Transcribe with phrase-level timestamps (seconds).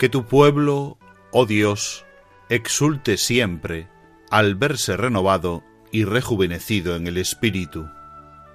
[0.00, 0.96] Que tu pueblo,
[1.30, 2.06] oh Dios,
[2.48, 3.90] exulte siempre
[4.30, 5.62] al verse renovado
[5.92, 7.86] y rejuvenecido en el espíritu,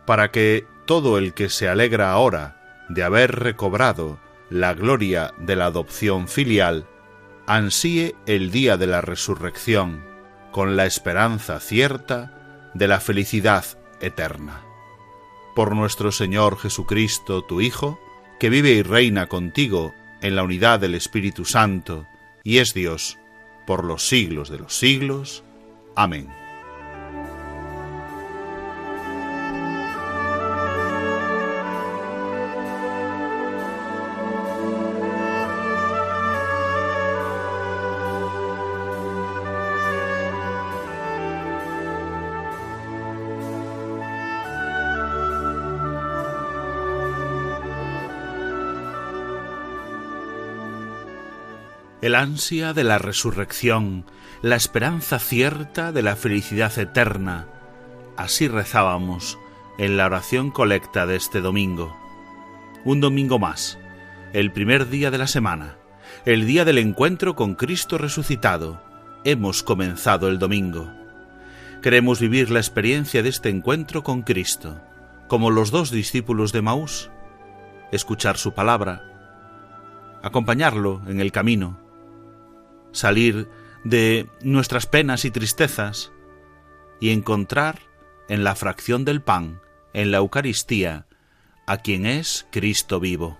[0.07, 5.67] para que todo el que se alegra ahora de haber recobrado la gloria de la
[5.67, 6.87] adopción filial,
[7.45, 10.03] ansíe el día de la resurrección
[10.51, 13.65] con la esperanza cierta de la felicidad
[14.01, 14.63] eterna.
[15.55, 17.99] Por nuestro Señor Jesucristo, tu Hijo,
[18.39, 19.93] que vive y reina contigo
[20.25, 22.07] en la unidad del Espíritu Santo,
[22.43, 23.19] y es Dios,
[23.67, 25.43] por los siglos de los siglos.
[25.95, 26.44] Amén.
[52.15, 54.05] Ansia de la resurrección,
[54.41, 57.47] la esperanza cierta de la felicidad eterna.
[58.17, 59.37] Así rezábamos
[59.77, 61.95] en la oración colecta de este domingo.
[62.83, 63.77] Un domingo más,
[64.33, 65.77] el primer día de la semana,
[66.25, 68.81] el día del encuentro con Cristo resucitado.
[69.23, 70.91] Hemos comenzado el domingo.
[71.81, 74.81] Queremos vivir la experiencia de este encuentro con Cristo,
[75.27, 77.09] como los dos discípulos de Maús,
[77.91, 79.03] escuchar su palabra,
[80.23, 81.84] acompañarlo en el camino,
[82.95, 83.49] salir
[83.83, 86.11] de nuestras penas y tristezas
[86.99, 87.81] y encontrar
[88.29, 89.61] en la fracción del pan,
[89.93, 91.05] en la Eucaristía,
[91.67, 93.37] a quien es Cristo vivo.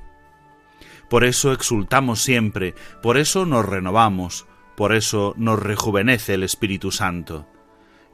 [1.10, 4.46] Por eso exultamos siempre, por eso nos renovamos,
[4.76, 7.48] por eso nos rejuvenece el Espíritu Santo.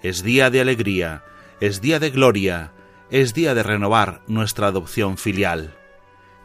[0.03, 1.23] Es día de alegría,
[1.59, 2.71] es día de gloria,
[3.09, 5.75] es día de renovar nuestra adopción filial.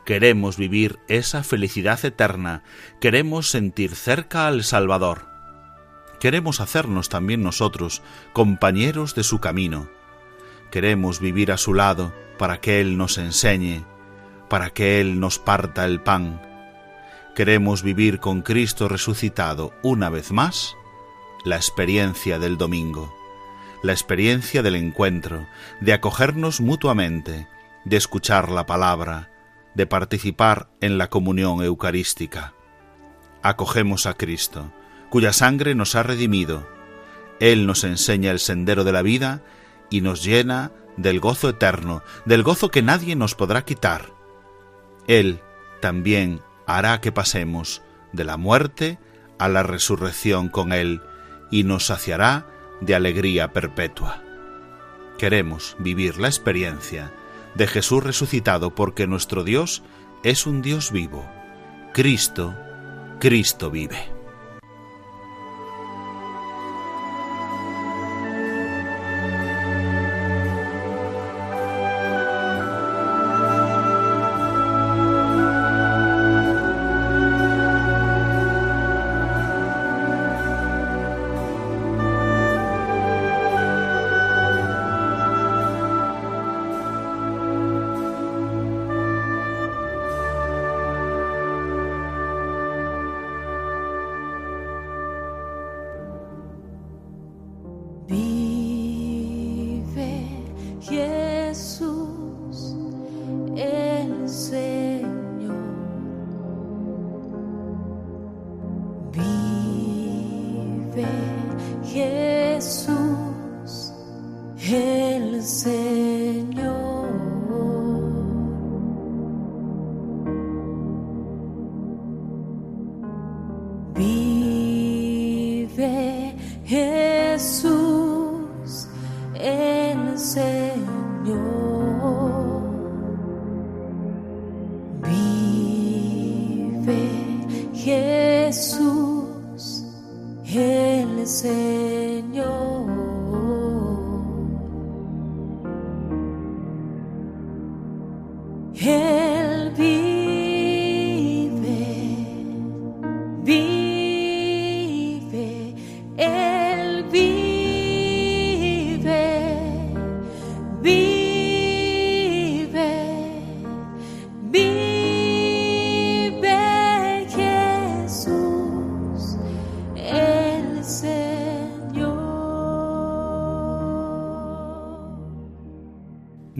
[0.06, 2.62] Queremos vivir esa felicidad eterna,
[3.00, 5.26] queremos sentir cerca al Salvador.
[6.20, 8.02] Queremos hacernos también nosotros
[8.32, 9.88] compañeros de su camino.
[10.70, 13.84] Queremos vivir a su lado para que Él nos enseñe,
[14.48, 16.40] para que Él nos parta el pan.
[17.34, 20.76] Queremos vivir con Cristo resucitado una vez más
[21.44, 23.12] la experiencia del domingo,
[23.82, 25.48] la experiencia del encuentro,
[25.80, 27.48] de acogernos mutuamente,
[27.84, 29.30] de escuchar la palabra,
[29.76, 32.54] de participar en la comunión eucarística.
[33.42, 34.72] Acogemos a Cristo,
[35.10, 36.66] cuya sangre nos ha redimido.
[37.40, 39.42] Él nos enseña el sendero de la vida
[39.90, 44.14] y nos llena del gozo eterno, del gozo que nadie nos podrá quitar.
[45.06, 45.40] Él
[45.82, 47.82] también hará que pasemos
[48.12, 48.98] de la muerte
[49.38, 51.02] a la resurrección con Él
[51.50, 52.46] y nos saciará
[52.80, 54.22] de alegría perpetua.
[55.18, 57.12] Queremos vivir la experiencia
[57.56, 59.82] de Jesús resucitado, porque nuestro Dios
[60.22, 61.28] es un Dios vivo.
[61.92, 62.54] Cristo,
[63.18, 64.15] Cristo vive.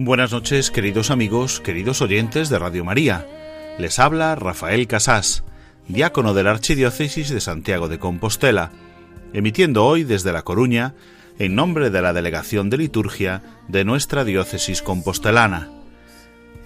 [0.07, 3.27] Buenas noches, queridos amigos, queridos oyentes de Radio María.
[3.77, 5.43] Les habla Rafael Casás,
[5.89, 8.71] diácono de la Archidiócesis de Santiago de Compostela,
[9.33, 10.95] emitiendo hoy desde La Coruña
[11.39, 15.71] en nombre de la Delegación de Liturgia de nuestra diócesis compostelana.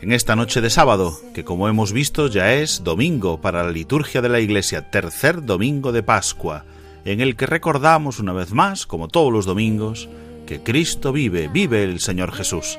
[0.03, 4.21] En esta noche de sábado, que como hemos visto ya es domingo para la liturgia
[4.21, 6.63] de la Iglesia, tercer domingo de Pascua,
[7.05, 10.09] en el que recordamos una vez más, como todos los domingos,
[10.45, 12.77] que Cristo vive, vive el Señor Jesús.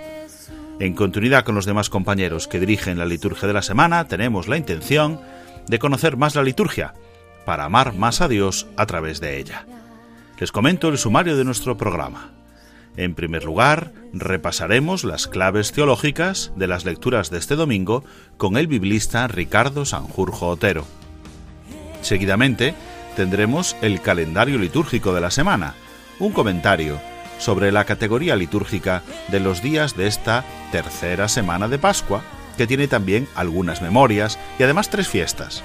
[0.80, 4.56] En continuidad con los demás compañeros que dirigen la liturgia de la semana, tenemos la
[4.56, 5.20] intención
[5.69, 6.94] de conocer más la liturgia,
[7.44, 9.66] para amar más a Dios a través de ella.
[10.38, 12.30] Les comento el sumario de nuestro programa.
[12.96, 18.04] En primer lugar, repasaremos las claves teológicas de las lecturas de este domingo
[18.36, 20.84] con el biblista Ricardo Sanjurjo Otero.
[22.02, 22.74] Seguidamente,
[23.16, 25.74] tendremos el calendario litúrgico de la semana,
[26.19, 27.00] un comentario
[27.38, 32.23] sobre la categoría litúrgica de los días de esta tercera semana de Pascua,
[32.56, 35.62] que tiene también algunas memorias y además tres fiestas.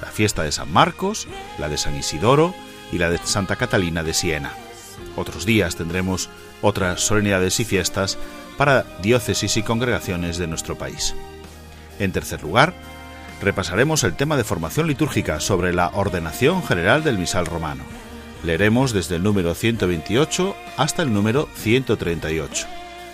[0.00, 1.28] La fiesta de San Marcos,
[1.58, 2.54] la de San Isidoro
[2.92, 4.52] y la de Santa Catalina de Siena.
[5.16, 6.30] Otros días tendremos
[6.62, 8.18] otras solemnidades y fiestas
[8.56, 11.14] para diócesis y congregaciones de nuestro país.
[11.98, 12.74] En tercer lugar,
[13.42, 17.84] repasaremos el tema de formación litúrgica sobre la ordenación general del misal romano.
[18.42, 22.66] Leeremos desde el número 128 hasta el número 138,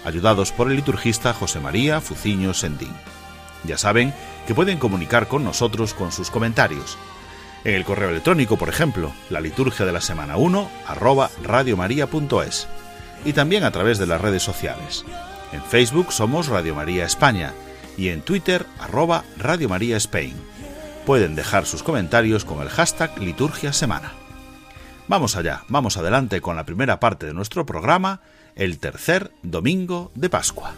[0.05, 2.93] ayudados por el liturgista José María Fuciño Sendín.
[3.65, 4.15] Ya saben
[4.47, 6.97] que pueden comunicar con nosotros con sus comentarios.
[7.65, 12.69] En el correo electrónico, por ejemplo, la liturgia de la semana 1 arroba radiomaria.es
[13.25, 15.05] y también a través de las redes sociales.
[15.53, 17.53] En Facebook somos Radio María España
[17.97, 20.35] y en Twitter arroba Radio María Spain.
[21.05, 24.13] Pueden dejar sus comentarios con el hashtag Liturgia Semana.
[25.09, 28.21] Vamos allá, vamos adelante con la primera parte de nuestro programa,
[28.57, 30.75] el tercer domingo de Pascua.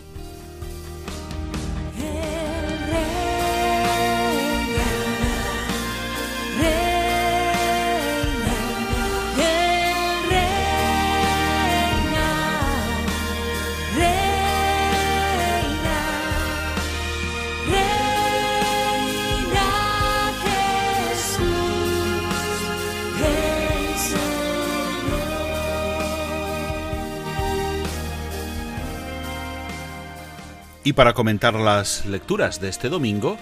[30.89, 33.37] Y para comentar las lecturas de este domingo,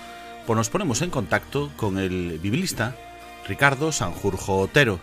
[0.49, 2.97] pues nos ponemos en contacto con el biblista
[3.47, 4.99] Ricardo Sanjurjo Otero,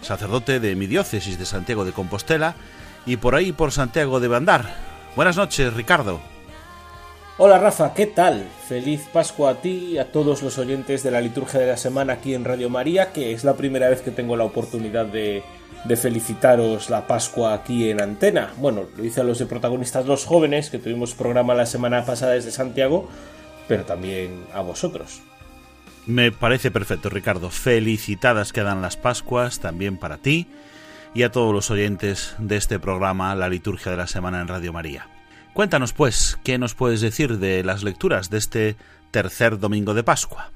[0.00, 2.54] sacerdote de mi diócesis de Santiago de Compostela
[3.04, 4.76] y por ahí por Santiago de Bandar.
[5.16, 6.20] Buenas noches, Ricardo.
[7.36, 8.46] Hola Rafa, ¿qué tal?
[8.68, 12.12] Feliz Pascua a ti y a todos los oyentes de la liturgia de la semana
[12.12, 15.42] aquí en Radio María, que es la primera vez que tengo la oportunidad de,
[15.84, 18.52] de felicitaros la Pascua aquí en antena.
[18.56, 22.32] Bueno, lo hice a los de protagonistas los jóvenes, que tuvimos programa la semana pasada
[22.32, 23.08] desde Santiago,
[23.66, 25.20] pero también a vosotros.
[26.06, 27.50] Me parece perfecto, Ricardo.
[27.50, 30.46] Felicitadas quedan las Pascuas también para ti
[31.14, 34.72] y a todos los oyentes de este programa, La Liturgia de la Semana en Radio
[34.72, 35.08] María.
[35.52, 38.76] Cuéntanos, pues, ¿qué nos puedes decir de las lecturas de este
[39.10, 40.50] tercer domingo de Pascua?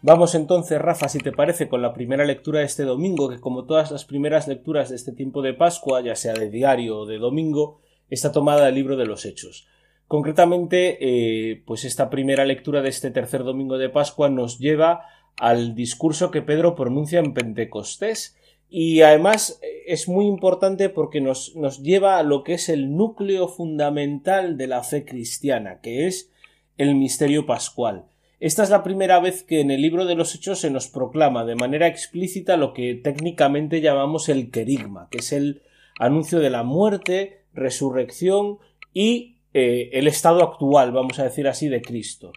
[0.00, 3.64] Vamos entonces, Rafa, si te parece, con la primera lectura de este domingo, que como
[3.64, 7.18] todas las primeras lecturas de este tiempo de Pascua, ya sea de diario o de
[7.18, 9.66] domingo, está tomada del libro de los Hechos.
[10.06, 15.02] Concretamente, eh, pues esta primera lectura de este tercer domingo de Pascua nos lleva
[15.36, 18.36] al discurso que Pedro pronuncia en Pentecostés
[18.70, 22.96] y además eh, es muy importante porque nos, nos lleva a lo que es el
[22.96, 26.30] núcleo fundamental de la fe cristiana, que es
[26.76, 28.06] el misterio pascual.
[28.40, 31.44] Esta es la primera vez que en el libro de los Hechos se nos proclama
[31.44, 35.62] de manera explícita lo que técnicamente llamamos el querigma, que es el
[35.98, 38.58] anuncio de la muerte, resurrección
[38.94, 42.32] y eh, el estado actual, vamos a decir así, de Cristo.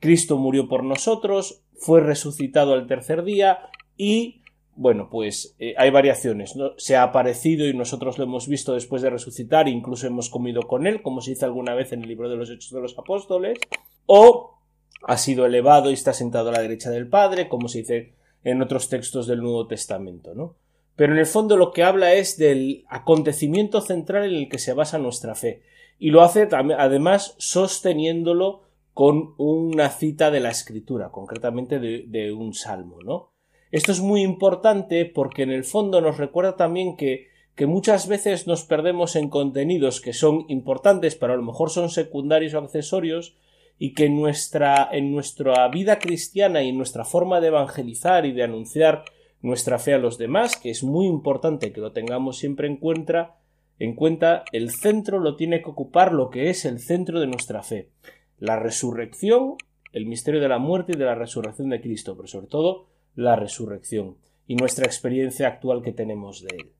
[0.00, 4.42] Cristo murió por nosotros, fue resucitado al tercer día y
[4.76, 6.56] bueno, pues eh, hay variaciones.
[6.56, 6.72] ¿no?
[6.76, 10.86] Se ha aparecido y nosotros lo hemos visto después de resucitar, incluso hemos comido con
[10.86, 13.58] él, como se dice alguna vez en el libro de los Hechos de los Apóstoles,
[14.06, 14.57] o
[15.02, 18.12] ha sido elevado y está sentado a la derecha del Padre, como se dice
[18.44, 20.56] en otros textos del Nuevo Testamento, ¿no?
[20.96, 24.72] Pero en el fondo lo que habla es del acontecimiento central en el que se
[24.72, 25.62] basa nuestra fe.
[25.98, 28.62] Y lo hace además sosteniéndolo
[28.94, 33.30] con una cita de la Escritura, concretamente de, de un salmo, ¿no?
[33.70, 38.46] Esto es muy importante porque en el fondo nos recuerda también que, que muchas veces
[38.46, 43.36] nos perdemos en contenidos que son importantes, pero a lo mejor son secundarios o accesorios,
[43.78, 48.32] y que en nuestra, en nuestra vida cristiana y en nuestra forma de evangelizar y
[48.32, 49.04] de anunciar
[49.40, 53.36] nuestra fe a los demás, que es muy importante que lo tengamos siempre en cuenta,
[53.78, 57.62] en cuenta, el centro lo tiene que ocupar lo que es el centro de nuestra
[57.62, 57.90] fe,
[58.38, 59.54] la resurrección,
[59.92, 63.36] el misterio de la muerte y de la resurrección de Cristo, pero sobre todo la
[63.36, 64.16] resurrección
[64.48, 66.72] y nuestra experiencia actual que tenemos de él.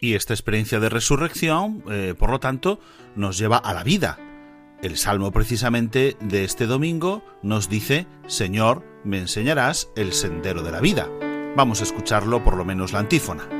[0.00, 2.80] Y esta experiencia de resurrección, eh, por lo tanto,
[3.14, 4.29] nos lleva a la vida.
[4.82, 10.80] El salmo precisamente de este domingo nos dice, Señor, me enseñarás el sendero de la
[10.80, 11.06] vida.
[11.54, 13.59] Vamos a escucharlo por lo menos la antífona.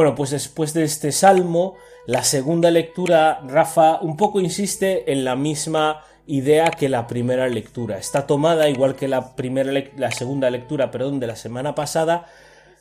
[0.00, 1.74] Bueno, pues después de este salmo,
[2.06, 7.98] la segunda lectura, Rafa un poco insiste en la misma idea que la primera lectura.
[7.98, 12.24] Está tomada, igual que la, primera la segunda lectura perdón, de la semana pasada,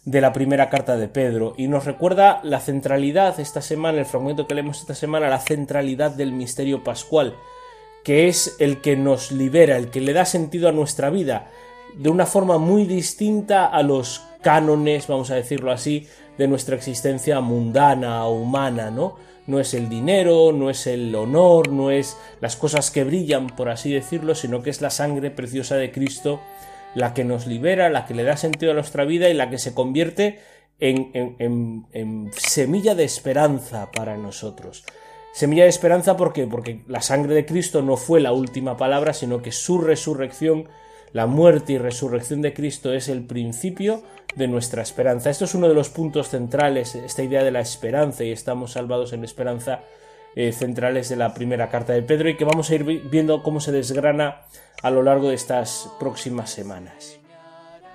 [0.05, 4.47] de la primera carta de Pedro y nos recuerda la centralidad esta semana, el fragmento
[4.47, 7.35] que leemos esta semana, la centralidad del misterio pascual,
[8.05, 11.51] que es el que nos libera, el que le da sentido a nuestra vida,
[11.97, 16.07] de una forma muy distinta a los cánones, vamos a decirlo así,
[16.39, 19.17] de nuestra existencia mundana o humana, ¿no?
[19.45, 23.69] No es el dinero, no es el honor, no es las cosas que brillan, por
[23.69, 26.39] así decirlo, sino que es la sangre preciosa de Cristo
[26.95, 29.57] la que nos libera, la que le da sentido a nuestra vida y la que
[29.57, 30.39] se convierte
[30.79, 34.85] en, en, en, semilla de esperanza para nosotros.
[35.33, 39.41] Semilla de esperanza porque porque la sangre de Cristo no fue la última palabra, sino
[39.41, 40.69] que su resurrección,
[41.13, 44.03] la muerte y resurrección de Cristo es el principio
[44.35, 45.29] de nuestra esperanza.
[45.29, 49.13] Esto es uno de los puntos centrales, esta idea de la esperanza y estamos salvados
[49.13, 49.81] en esperanza
[50.35, 53.59] eh, centrales de la primera carta de Pedro y que vamos a ir viendo cómo
[53.59, 54.41] se desgrana
[54.83, 57.19] a lo largo de estas próximas semanas.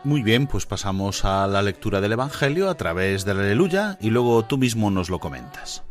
[0.02, 4.44] Muy bien, pues pasamos a la lectura del Evangelio a través del aleluya y luego
[4.44, 5.82] tú mismo nos lo comentas.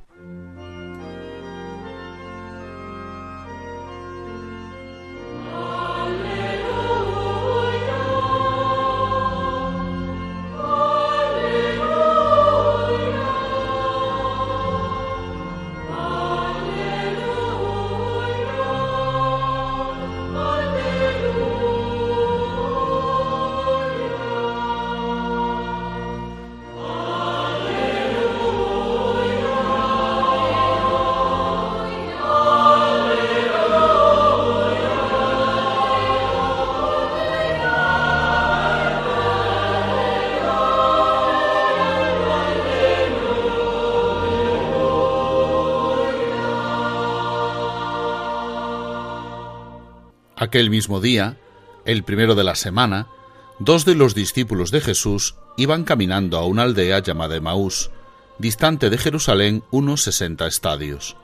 [50.53, 51.39] Aquel mismo día,
[51.83, 53.07] el primero de la semana,
[53.57, 57.89] dos de los discípulos de Jesús iban caminando a una aldea llamada Emaús,
[58.37, 61.17] distante de Jerusalén unos sesenta estadios.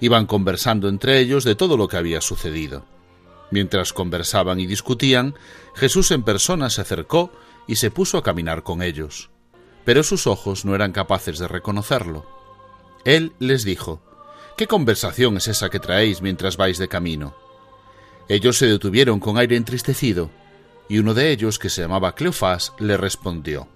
[0.00, 2.84] Iban conversando entre ellos de todo lo que había sucedido.
[3.52, 5.36] Mientras conversaban y discutían,
[5.76, 7.30] Jesús en persona se acercó
[7.68, 9.30] y se puso a caminar con ellos.
[9.84, 12.26] Pero sus ojos no eran capaces de reconocerlo.
[13.04, 14.02] Él les dijo,
[14.56, 17.45] ¿Qué conversación es esa que traéis mientras vais de camino?
[18.28, 20.30] Ellos se detuvieron con aire entristecido,
[20.88, 23.68] y uno de ellos, que se llamaba Cleofás, le respondió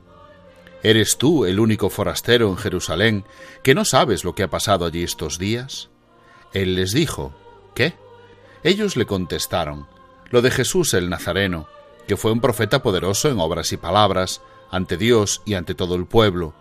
[0.82, 3.24] ¿Eres tú el único forastero en Jerusalén
[3.62, 5.90] que no sabes lo que ha pasado allí estos días?
[6.52, 7.32] Él les dijo
[7.74, 7.94] ¿Qué?
[8.64, 9.86] Ellos le contestaron
[10.30, 11.68] Lo de Jesús el Nazareno,
[12.08, 14.40] que fue un profeta poderoso en obras y palabras,
[14.70, 16.54] ante Dios y ante todo el pueblo,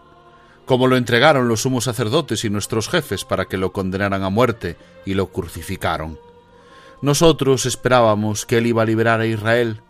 [0.66, 4.78] como lo entregaron los sumos sacerdotes y nuestros jefes para que lo condenaran a muerte
[5.06, 6.20] y lo crucificaron.
[7.02, 9.82] Nosotros esperábamos que él iba a liberar a Israel,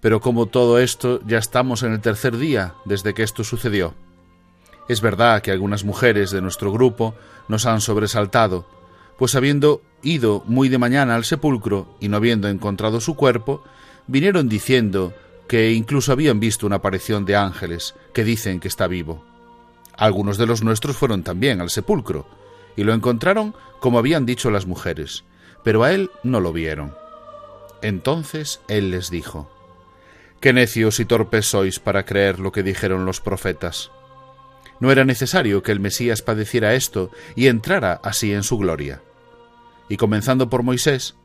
[0.00, 3.94] pero como todo esto ya estamos en el tercer día desde que esto sucedió.
[4.88, 7.14] Es verdad que algunas mujeres de nuestro grupo
[7.46, 8.66] nos han sobresaltado,
[9.18, 13.62] pues habiendo ido muy de mañana al sepulcro y no habiendo encontrado su cuerpo,
[14.06, 15.12] vinieron diciendo
[15.46, 19.24] que incluso habían visto una aparición de ángeles que dicen que está vivo.
[19.96, 22.26] Algunos de los nuestros fueron también al sepulcro
[22.76, 25.24] y lo encontraron como habían dicho las mujeres,
[25.64, 26.94] pero a él no lo vieron.
[27.82, 29.50] Entonces él les dijo,
[30.40, 33.90] Qué necios y torpes sois para creer lo que dijeron los profetas.
[34.78, 39.02] No era necesario que el Mesías padeciera esto y entrara así en su gloria.
[39.88, 41.16] Y comenzando por Moisés,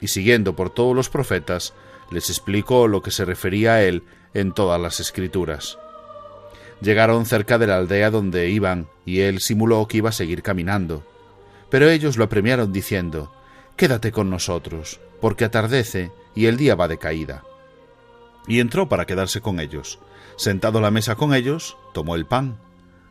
[0.00, 1.72] y siguiendo por todos los profetas,
[2.10, 4.02] les explicó lo que se refería a él
[4.34, 5.78] en todas las escrituras.
[6.80, 11.04] Llegaron cerca de la aldea donde iban, y él simuló que iba a seguir caminando.
[11.70, 13.32] Pero ellos lo apremiaron diciendo,
[13.78, 17.44] Quédate con nosotros, porque atardece y el día va de caída
[18.48, 20.00] y entró para quedarse con ellos.
[20.36, 22.58] Sentado a la mesa con ellos, tomó el pan,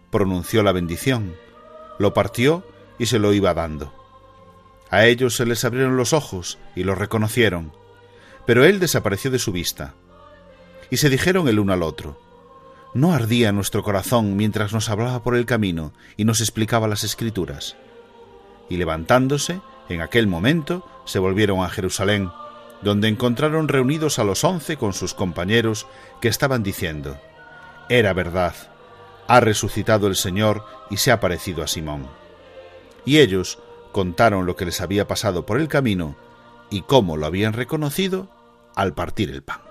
[0.10, 1.36] pronunció la bendición,
[2.00, 3.94] lo partió y se lo iba dando.
[4.90, 7.72] A ellos se les abrieron los ojos y lo reconocieron,
[8.46, 9.94] pero él desapareció de su vista.
[10.90, 12.20] Y se dijeron el uno al otro,
[12.94, 17.76] ¿no ardía nuestro corazón mientras nos hablaba por el camino y nos explicaba las escrituras?
[18.70, 22.30] Y levantándose, en aquel momento, se volvieron a Jerusalén,
[22.82, 25.88] donde encontraron reunidos a los once con sus compañeros
[26.22, 27.18] que estaban diciendo,
[27.90, 28.54] Era verdad,
[29.28, 32.08] ha resucitado el Señor y se ha parecido a Simón.
[33.06, 33.60] Y ellos
[33.92, 36.16] contaron lo que les había pasado por el camino
[36.70, 38.28] y cómo lo habían reconocido
[38.76, 39.67] al partir el pan.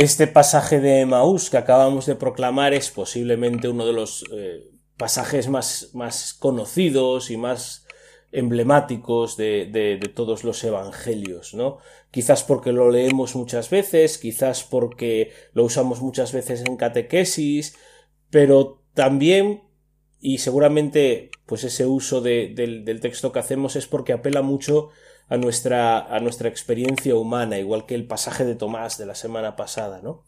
[0.00, 5.50] Este pasaje de Maús que acabamos de proclamar es posiblemente uno de los eh, pasajes
[5.50, 7.86] más, más, conocidos y más
[8.32, 11.80] emblemáticos de, de, todos los evangelios, ¿no?
[12.10, 17.76] Quizás porque lo leemos muchas veces, quizás porque lo usamos muchas veces en catequesis,
[18.30, 19.64] pero también,
[20.18, 24.88] y seguramente, pues ese uso del, del texto que hacemos es porque apela mucho
[25.30, 29.54] a nuestra, a nuestra experiencia humana, igual que el pasaje de Tomás de la semana
[29.54, 30.24] pasada, ¿no?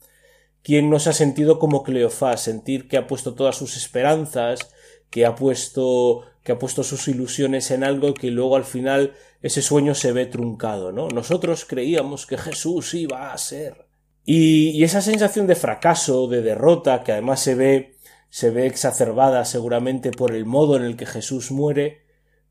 [0.62, 4.70] ¿Quién nos ha sentido como Cleofás, sentir que ha puesto todas sus esperanzas,
[5.10, 9.60] que ha puesto, que ha puesto sus ilusiones en algo que luego al final ese
[9.60, 11.08] sueño se ve truncado, ¿no?
[11.08, 13.88] Nosotros creíamos que Jesús iba a ser.
[14.24, 17.96] Y, y esa sensación de fracaso, de derrota, que además se ve,
[18.30, 22.01] se ve exacerbada seguramente por el modo en el que Jesús muere,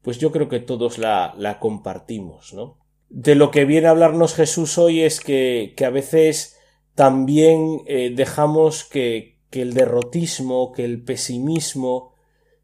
[0.01, 2.77] pues yo creo que todos la, la compartimos, ¿no?
[3.09, 6.57] De lo que viene a hablarnos Jesús hoy es que, que a veces
[6.95, 12.15] también eh, dejamos que, que, el derrotismo, que el pesimismo,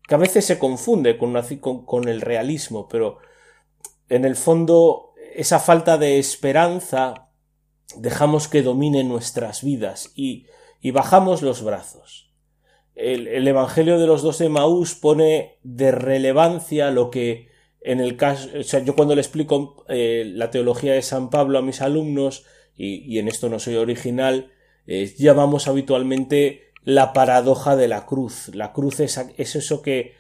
[0.08, 3.18] que a veces se confunde con, con, con el realismo, pero
[4.10, 7.30] en el fondo esa falta de esperanza
[7.98, 10.48] dejamos que domine nuestras vidas y,
[10.82, 12.27] y bajamos los brazos
[12.98, 17.48] el, Evangelio de los dos de Maús pone de relevancia lo que
[17.82, 21.60] en el caso, o sea, yo cuando le explico eh, la teología de San Pablo
[21.60, 24.52] a mis alumnos, y, en esto no soy original,
[24.88, 28.50] eh, llamamos habitualmente la paradoja de la cruz.
[28.54, 30.14] La cruz es, es eso que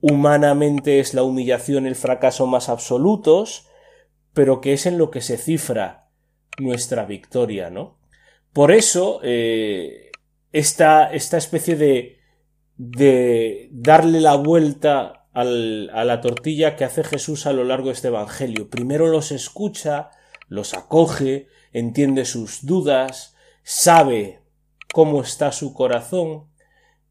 [0.00, 3.66] humanamente es la humillación, el fracaso más absolutos,
[4.34, 6.10] pero que es en lo que se cifra
[6.58, 7.98] nuestra victoria, ¿no?
[8.52, 10.10] Por eso, eh,
[10.52, 12.15] esta, esta especie de,
[12.76, 17.94] de darle la vuelta al, a la tortilla que hace Jesús a lo largo de
[17.94, 18.70] este Evangelio.
[18.70, 20.10] Primero los escucha,
[20.48, 24.40] los acoge, entiende sus dudas, sabe
[24.92, 26.48] cómo está su corazón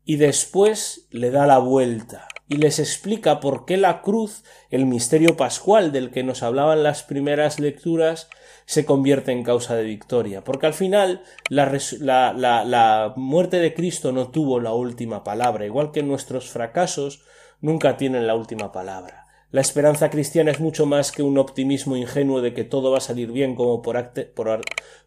[0.06, 5.36] y después le da la vuelta y les explica por qué la cruz, el misterio
[5.36, 8.30] pascual del que nos hablaban las primeras lecturas,
[8.66, 12.34] se convierte en causa de victoria, porque al final la, la,
[12.66, 17.24] la, muerte de Cristo no tuvo la última palabra, igual que nuestros fracasos
[17.62, 19.28] nunca tienen la última palabra.
[19.52, 23.02] La esperanza cristiana es mucho más que un optimismo ingenuo de que todo va a
[23.02, 24.34] salir bien como por, arte,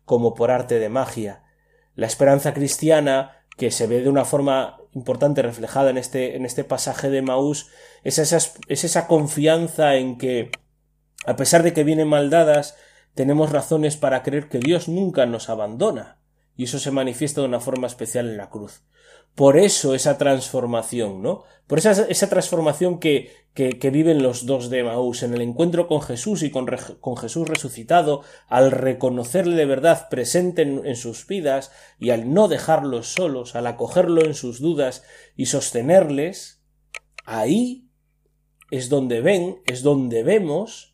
[0.04, 1.42] como por arte de magia.
[1.96, 6.64] La esperanza cristiana, que se ve de una forma importante reflejada en este, en este
[6.64, 7.68] pasaje de Maús
[8.04, 10.50] es es esa confianza en que,
[11.26, 12.76] a pesar de que vienen maldadas,
[13.18, 16.20] tenemos razones para creer que Dios nunca nos abandona,
[16.56, 18.84] y eso se manifiesta de una forma especial en la cruz.
[19.34, 21.42] Por eso esa transformación, ¿no?
[21.66, 26.00] Por esa, esa transformación que, que, viven los dos de Maús en el encuentro con
[26.00, 26.68] Jesús y con,
[27.00, 32.46] con Jesús resucitado, al reconocerle de verdad presente en, en sus vidas y al no
[32.46, 35.02] dejarlos solos, al acogerlo en sus dudas
[35.34, 36.62] y sostenerles,
[37.24, 37.90] ahí
[38.70, 40.87] es donde ven, es donde vemos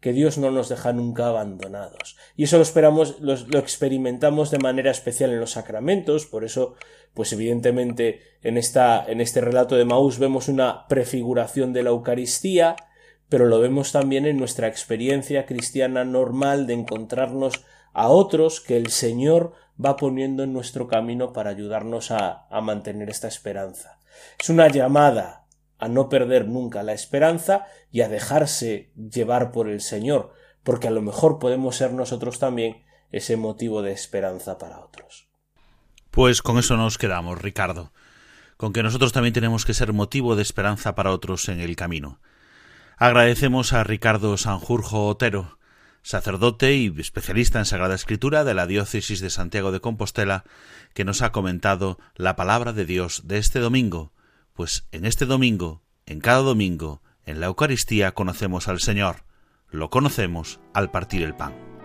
[0.00, 2.16] que Dios no nos deja nunca abandonados.
[2.36, 6.74] Y eso lo esperamos, lo, experimentamos de manera especial en los sacramentos, por eso,
[7.14, 12.76] pues evidentemente en esta, en este relato de Maús vemos una prefiguración de la Eucaristía,
[13.28, 18.88] pero lo vemos también en nuestra experiencia cristiana normal de encontrarnos a otros que el
[18.88, 19.52] Señor
[19.84, 23.98] va poniendo en nuestro camino para ayudarnos a, a mantener esta esperanza.
[24.38, 25.47] Es una llamada
[25.78, 30.90] a no perder nunca la esperanza y a dejarse llevar por el Señor, porque a
[30.90, 35.28] lo mejor podemos ser nosotros también ese motivo de esperanza para otros.
[36.10, 37.92] Pues con eso nos quedamos, Ricardo,
[38.56, 42.20] con que nosotros también tenemos que ser motivo de esperanza para otros en el camino.
[42.96, 45.58] Agradecemos a Ricardo Sanjurjo Otero,
[46.02, 50.44] sacerdote y especialista en Sagrada Escritura de la Diócesis de Santiago de Compostela,
[50.94, 54.12] que nos ha comentado la palabra de Dios de este domingo,
[54.58, 59.22] pues en este domingo, en cada domingo, en la Eucaristía conocemos al Señor,
[59.70, 61.77] lo conocemos al partir el pan.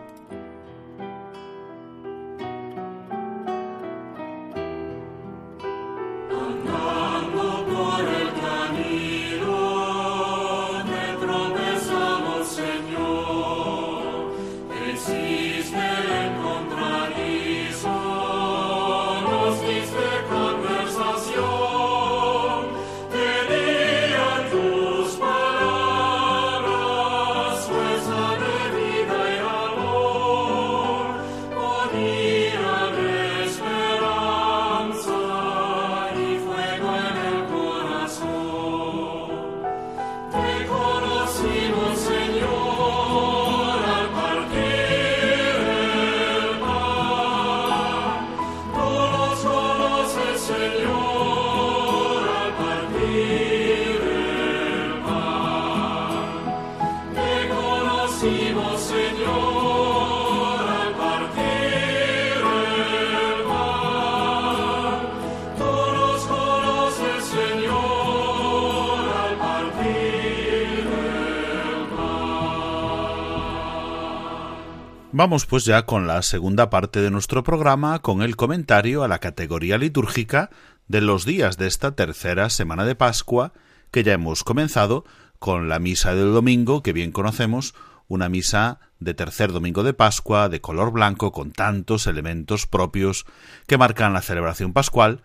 [75.15, 79.19] Vamos pues ya con la segunda parte de nuestro programa con el comentario a la
[79.19, 80.49] categoría litúrgica
[80.88, 83.54] de los días de esta tercera semana de Pascua
[83.91, 85.06] que ya hemos comenzado
[85.38, 87.76] con la misa del domingo que bien conocemos,
[88.08, 93.28] una misa de tercer domingo de Pascua de color blanco con tantos elementos propios
[93.67, 95.21] que marcan la celebración pascual,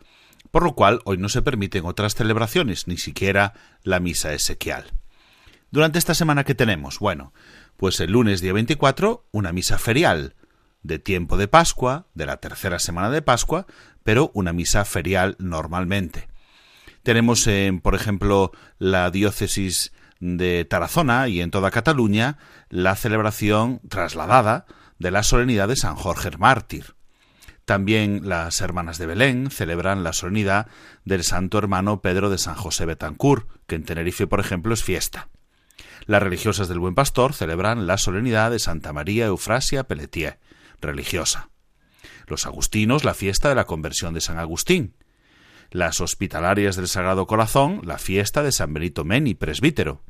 [0.51, 4.93] por lo cual hoy no se permiten otras celebraciones, ni siquiera la misa esequial.
[5.71, 7.33] Durante esta semana que tenemos, bueno,
[7.79, 10.35] pues el lunes día 24, una misa ferial,
[10.83, 13.67] de tiempo de Pascua, de la tercera semana de Pascua,
[14.03, 16.29] pero una misa ferial normalmente.
[17.05, 22.39] Tenemos, en, por ejemplo, la diócesis de Tarazona y en toda Cataluña
[22.69, 24.67] la celebración trasladada
[24.99, 26.97] de la solemnidad de San Jorge el Mártir.
[27.65, 30.67] También las hermanas de Belén celebran la solemnidad
[31.05, 35.29] del santo hermano Pedro de San José Betancourt, que en Tenerife, por ejemplo, es fiesta.
[36.07, 40.39] Las religiosas del Buen Pastor celebran la solemnidad de Santa María Eufrasia Pelletier,
[40.81, 41.51] religiosa.
[42.27, 44.95] Los agustinos la fiesta de la conversión de San Agustín.
[45.71, 50.03] Las hospitalarias del Sagrado Corazón la fiesta de San Benito Meni, presbítero.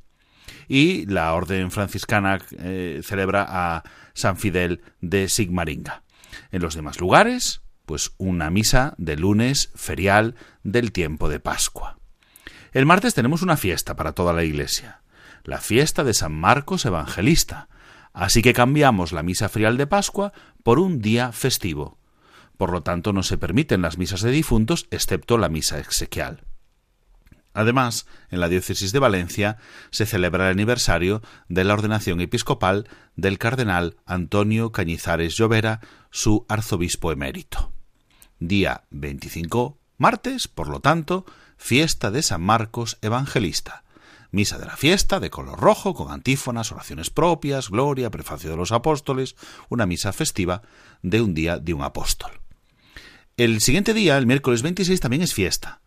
[0.68, 3.82] Y la orden franciscana eh, celebra a
[4.14, 6.02] San Fidel de Sigmaringa.
[6.52, 11.98] En los demás lugares, pues una misa de lunes ferial del tiempo de Pascua.
[12.72, 15.00] El martes tenemos una fiesta para toda la Iglesia
[15.48, 17.70] la fiesta de San Marcos Evangelista,
[18.12, 21.96] así que cambiamos la misa ferial de Pascua por un día festivo.
[22.58, 26.44] Por lo tanto, no se permiten las misas de difuntos excepto la misa exequial.
[27.54, 29.56] Además, en la diócesis de Valencia
[29.90, 35.80] se celebra el aniversario de la ordenación episcopal del cardenal Antonio Cañizares Llovera,
[36.10, 37.72] su arzobispo emérito.
[38.38, 41.24] Día 25, martes, por lo tanto,
[41.56, 43.82] fiesta de San Marcos Evangelista,
[44.30, 48.72] misa de la fiesta, de color rojo, con antífonas, oraciones propias, gloria, prefacio de los
[48.72, 49.36] apóstoles,
[49.68, 50.62] una misa festiva
[51.02, 52.40] de un día de un apóstol.
[53.36, 55.80] El siguiente día, el miércoles 26, también es fiesta.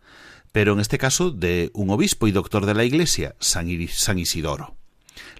[0.52, 4.76] pero en este caso de un obispo y doctor de la Iglesia, San, Isidoro.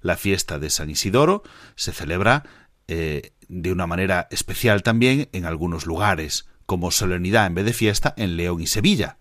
[0.01, 1.43] La fiesta de San Isidoro
[1.77, 2.45] se celebra
[2.89, 8.15] eh, de una manera especial también en algunos lugares, como solemnidad en vez de fiesta
[8.17, 9.19] en León y Sevilla.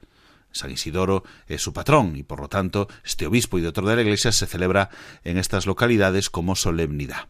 [0.52, 4.02] San Isidoro es su patrón y por lo tanto este obispo y doctor de la
[4.02, 4.90] Iglesia se celebra
[5.24, 7.30] en estas localidades como solemnidad.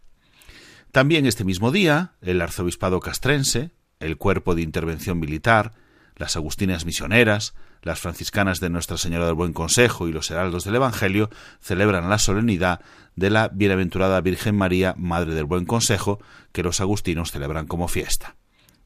[0.92, 5.74] También este mismo día, el arzobispado castrense, el cuerpo de intervención militar,
[6.16, 10.76] las agustinas misioneras, las franciscanas de Nuestra Señora del Buen Consejo y los heraldos del
[10.76, 11.30] Evangelio
[11.62, 12.82] celebran la solemnidad
[13.16, 16.20] de la bienaventurada Virgen María, Madre del Buen Consejo,
[16.52, 18.36] que los agustinos celebran como fiesta.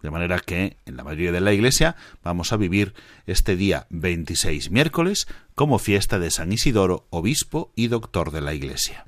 [0.06, 2.94] De manera que en la mayoría de la Iglesia vamos a vivir
[3.26, 9.08] este día 26 miércoles como fiesta de San Isidoro, obispo y doctor de la Iglesia.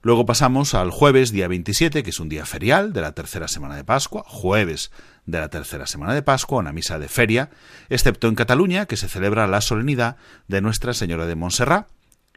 [0.00, 3.76] Luego pasamos al jueves, día 27, que es un día ferial de la tercera semana
[3.76, 4.90] de Pascua, jueves
[5.26, 7.50] de la tercera semana de Pascua, una misa de feria,
[7.90, 10.16] excepto en Cataluña, que se celebra la solemnidad
[10.48, 11.88] de Nuestra Señora de Montserrat,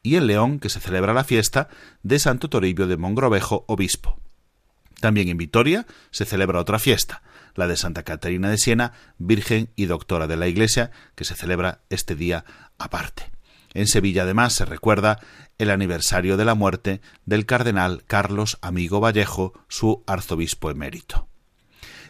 [0.04, 1.70] y en León, que se celebra la fiesta
[2.04, 4.20] de Santo Toribio de Mongrovejo, obispo.
[5.00, 7.22] También en Vitoria se celebra otra fiesta,
[7.56, 11.82] la de Santa Catarina de Siena, Virgen y Doctora de la Iglesia, que se celebra
[11.90, 12.46] este día
[12.78, 13.32] aparte.
[13.74, 15.20] En Sevilla además se recuerda
[15.58, 21.28] el aniversario de la muerte del cardenal Carlos Amigo Vallejo, su arzobispo emérito.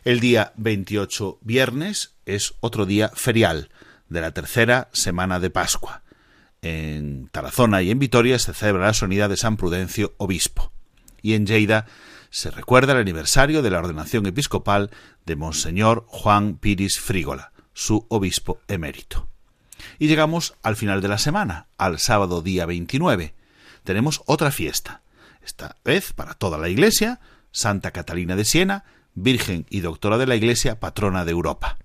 [0.05, 3.69] El día 28 viernes es otro día ferial
[4.07, 6.03] de la tercera semana de Pascua.
[6.61, 10.71] En Tarazona y en Vitoria se celebra la solemnidad de San Prudencio, obispo.
[11.21, 11.85] Y en Lleida
[12.29, 14.91] se recuerda el aniversario de la ordenación episcopal
[15.25, 19.27] de Monseñor Juan Piris Frígola, su obispo emérito.
[19.97, 23.33] Y llegamos al final de la semana, al sábado día 29.
[23.83, 25.01] Tenemos otra fiesta,
[25.41, 27.19] esta vez para toda la Iglesia,
[27.51, 28.83] Santa Catalina de Siena,
[29.15, 31.77] Virgen y Doctora de la Iglesia, patrona de Europa.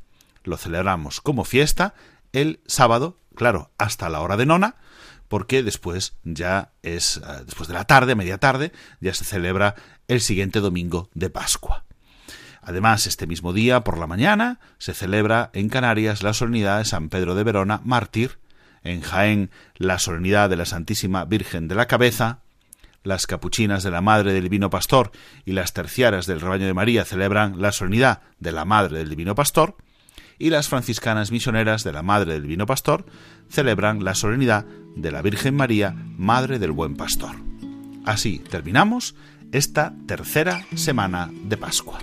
[0.43, 1.95] Lo celebramos como fiesta
[2.33, 4.77] el sábado, claro, hasta la hora de nona,
[5.35, 8.71] porque después ya es, eh, después de la tarde, media tarde,
[9.01, 9.75] ya se celebra
[10.07, 11.83] el siguiente domingo de Pascua.
[12.63, 17.09] Además, este mismo día, por la mañana, se celebra en Canarias la solemnidad de San
[17.09, 18.39] Pedro de Verona, mártir,
[18.85, 22.39] en Jaén la solemnidad de la Santísima Virgen de la Cabeza,
[23.03, 25.11] las capuchinas de la Madre del Divino Pastor
[25.45, 29.35] y las terciaras del Rebaño de María celebran la solemnidad de la Madre del Divino
[29.35, 29.75] Pastor,
[30.39, 33.05] y las franciscanas misioneras de la Madre del Divino Pastor
[33.49, 34.65] celebran la solemnidad
[34.97, 37.37] de la Virgen María, Madre del Buen Pastor.
[38.05, 39.15] Así terminamos
[39.53, 41.99] esta tercera semana de Pascua.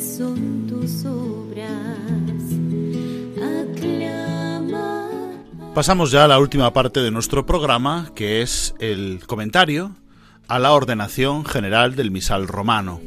[0.00, 1.68] Son tus obras.
[3.36, 5.30] Aclama.
[5.74, 9.94] Pasamos ya a la última parte de nuestro programa, que es el comentario
[10.48, 13.00] a la ordenación general del misal romano.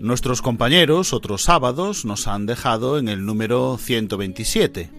[0.00, 4.90] Nuestros compañeros otros sábados nos han dejado en el número 127.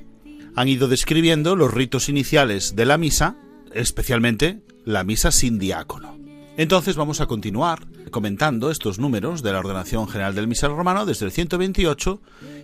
[0.55, 3.35] Han ido describiendo los ritos iniciales de la misa,
[3.73, 6.14] especialmente la misa sin diácono.
[6.57, 11.25] Entonces vamos a continuar comentando estos números de la ordenación general del misal romano desde
[11.25, 12.21] el 128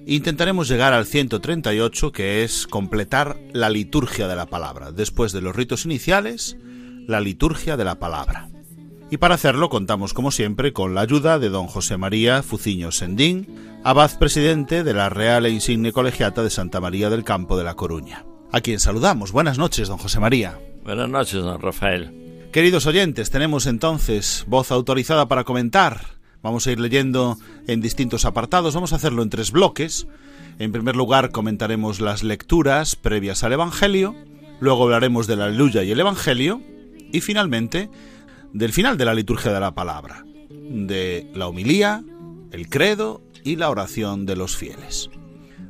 [0.07, 4.93] e intentaremos llegar al 138 que es completar la liturgia de la palabra.
[4.93, 6.55] Después de los ritos iniciales,
[7.05, 8.49] la liturgia de la palabra.
[9.09, 13.81] Y para hacerlo contamos como siempre con la ayuda de don José María Fuciño Sendín,
[13.83, 17.75] abad presidente de la Real e Insigne Colegiata de Santa María del Campo de La
[17.75, 18.25] Coruña.
[18.53, 19.33] A quien saludamos.
[19.33, 20.57] Buenas noches, don José María.
[20.85, 22.30] Buenas noches, don Rafael.
[22.51, 26.01] Queridos oyentes, tenemos entonces voz autorizada para comentar.
[26.43, 28.75] Vamos a ir leyendo en distintos apartados.
[28.75, 30.05] Vamos a hacerlo en tres bloques.
[30.59, 34.17] En primer lugar, comentaremos las lecturas previas al Evangelio.
[34.59, 36.61] Luego hablaremos de la Aleluya y el Evangelio.
[37.13, 37.89] Y finalmente,
[38.51, 40.25] del final de la liturgia de la palabra.
[40.49, 42.03] De la homilía,
[42.51, 45.09] el credo y la oración de los fieles.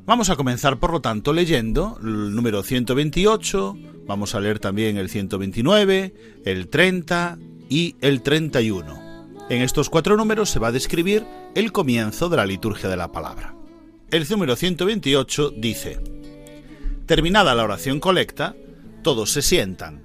[0.07, 3.77] Vamos a comenzar, por lo tanto, leyendo el número 128,
[4.11, 8.99] vamos a leer también el 129, el 30 y el 31.
[9.49, 13.13] En estos cuatro números se va a describir el comienzo de la liturgia de la
[13.13, 13.55] palabra.
[14.11, 16.01] El número 128 dice,
[17.05, 18.53] Terminada la oración colecta,
[19.01, 20.03] todos se sientan.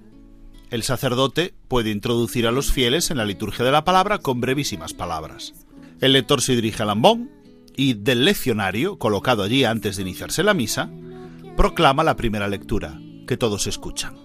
[0.71, 4.95] El sacerdote puede introducir a los fieles en la liturgia de la palabra con brevísimas
[4.95, 5.53] palabras.
[6.01, 7.29] El lector se dirige al ambón
[7.77, 10.91] y del leccionario, colocado allí antes de iniciarse la misa,
[11.57, 14.17] proclama la primera lectura, que todos escuchan.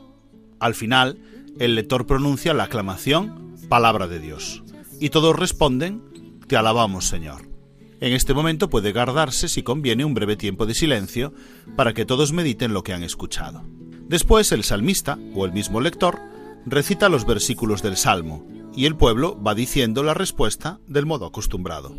[0.60, 1.20] Al final,
[1.60, 4.64] el lector pronuncia la aclamación Palabra de Dios,
[5.00, 6.02] y todos responden
[6.48, 7.50] Te alabamos, Señor.
[8.02, 11.34] En este momento puede guardarse, si conviene, un breve tiempo de silencio
[11.76, 13.64] para que todos mediten lo que han escuchado.
[14.08, 16.20] Después el salmista, o el mismo lector,
[16.66, 21.96] recita los versículos del Salmo, y el pueblo va diciendo la respuesta del modo acostumbrado.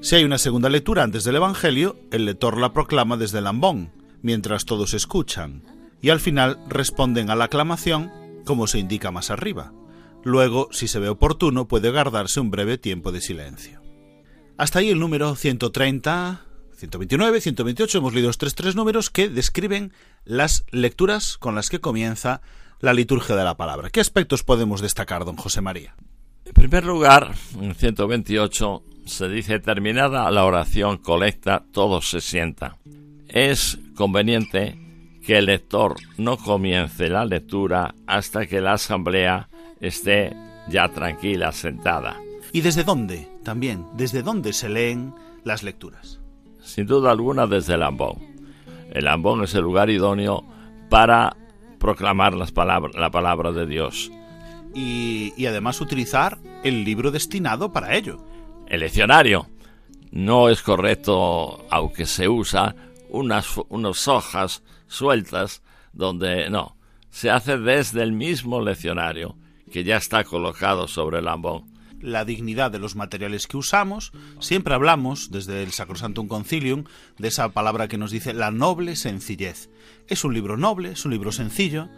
[0.00, 3.90] Si hay una segunda lectura antes del Evangelio, el lector la proclama desde el ambón,
[4.22, 5.62] mientras todos escuchan,
[6.02, 8.12] y al final responden a la aclamación
[8.44, 9.72] como se indica más arriba.
[10.22, 13.80] Luego, si se ve oportuno, puede guardarse un breve tiempo de silencio.
[14.58, 19.92] Hasta ahí el número 130, 129, 128, hemos leído tres, tres números que describen
[20.24, 22.42] las lecturas con las que comienza
[22.80, 23.90] la liturgia de la palabra.
[23.90, 25.94] ¿Qué aspectos podemos destacar, don José María?
[26.44, 32.76] En primer lugar, en 128 se dice terminada la oración colecta, todos se sientan.
[33.28, 34.78] Es conveniente
[35.30, 39.48] que el lector no comience la lectura hasta que la asamblea
[39.80, 40.34] esté
[40.68, 42.16] ya tranquila, sentada.
[42.50, 43.28] ¿Y desde dónde?
[43.44, 45.14] También, ¿desde dónde se leen
[45.44, 46.18] las lecturas?
[46.60, 48.16] Sin duda alguna desde el ambón.
[48.90, 50.42] El ambón es el lugar idóneo
[50.88, 51.36] para
[51.78, 54.10] proclamar las palabras, la palabra de Dios.
[54.74, 58.18] Y, y además utilizar el libro destinado para ello.
[58.66, 59.46] El leccionario.
[60.10, 62.74] No es correcto, aunque se usa,
[63.10, 66.76] unas, unas hojas sueltas donde no.
[67.10, 69.36] Se hace desde el mismo leccionario
[69.72, 71.64] que ya está colocado sobre el ambón.
[72.00, 76.84] La dignidad de los materiales que usamos, siempre hablamos desde el Sacrosantum Concilium
[77.18, 79.70] de esa palabra que nos dice la noble sencillez.
[80.08, 81.88] Es un libro noble, es un libro sencillo,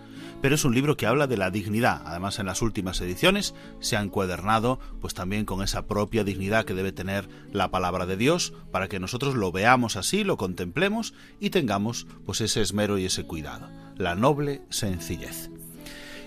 [0.43, 2.03] pero es un libro que habla de la dignidad.
[2.05, 6.75] Además, en las últimas ediciones se ha encuadernado pues también con esa propia dignidad que
[6.75, 11.51] debe tener la palabra de Dios para que nosotros lo veamos así, lo contemplemos y
[11.51, 13.71] tengamos pues ese esmero y ese cuidado.
[13.97, 15.49] La noble sencillez.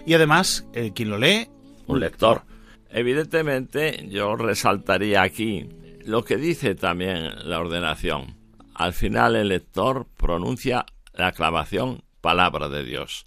[0.05, 1.49] Y además, el quien lo lee,
[1.87, 2.43] un lector.
[2.89, 5.67] Evidentemente, yo resaltaría aquí
[6.05, 8.37] lo que dice también la ordenación.
[8.73, 13.25] Al final el lector pronuncia la aclamación palabra de Dios.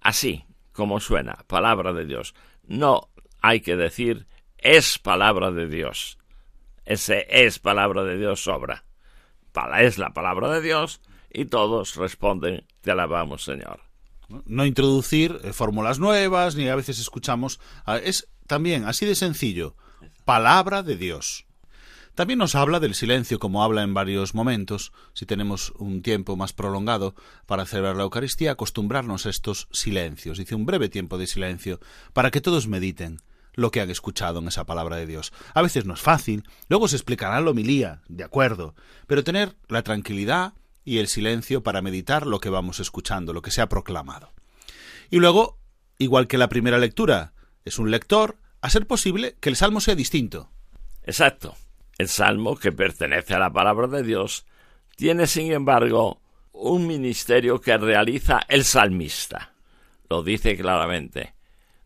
[0.00, 2.34] Así como suena, palabra de Dios.
[2.66, 3.08] No
[3.40, 4.26] hay que decir
[4.58, 6.18] es palabra de Dios.
[6.84, 8.84] Ese es palabra de Dios sobra.
[9.80, 13.80] Es la palabra de Dios y todos responden te alabamos Señor.
[14.44, 17.60] No introducir eh, fórmulas nuevas, ni a veces escuchamos.
[17.86, 19.74] Ah, es también así de sencillo.
[20.24, 21.47] Palabra de Dios.
[22.18, 26.52] También nos habla del silencio, como habla en varios momentos, si tenemos un tiempo más
[26.52, 27.14] prolongado
[27.46, 30.36] para celebrar la Eucaristía, acostumbrarnos a estos silencios.
[30.36, 31.78] Dice un breve tiempo de silencio,
[32.12, 33.18] para que todos mediten
[33.54, 35.32] lo que han escuchado en esa palabra de Dios.
[35.54, 38.74] A veces no es fácil, luego se explicará la homilía, de acuerdo,
[39.06, 40.54] pero tener la tranquilidad
[40.84, 44.32] y el silencio para meditar lo que vamos escuchando, lo que se ha proclamado.
[45.08, 45.60] Y luego,
[45.98, 47.32] igual que la primera lectura,
[47.64, 50.50] es un lector, a ser posible que el salmo sea distinto.
[51.04, 51.54] Exacto.
[51.98, 54.46] El salmo, que pertenece a la palabra de Dios,
[54.94, 56.20] tiene, sin embargo,
[56.52, 59.52] un ministerio que realiza el salmista.
[60.08, 61.34] Lo dice claramente.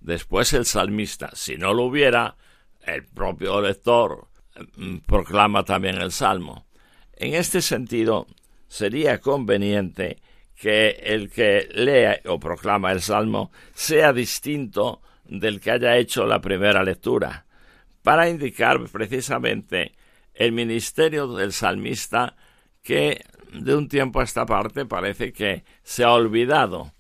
[0.01, 2.37] Después el salmista, si no lo hubiera,
[2.84, 4.28] el propio lector
[4.76, 6.66] mm, proclama también el salmo.
[7.16, 8.26] En este sentido,
[8.68, 10.18] sería conveniente
[10.55, 16.43] que el que lea o proclama el salmo sea distinto del que haya hecho la
[16.43, 17.47] primera lectura,
[18.03, 19.93] para indicar precisamente
[20.35, 22.37] el ministerio del salmista
[22.83, 26.93] que de un tiempo a esta parte parece que se ha olvidado.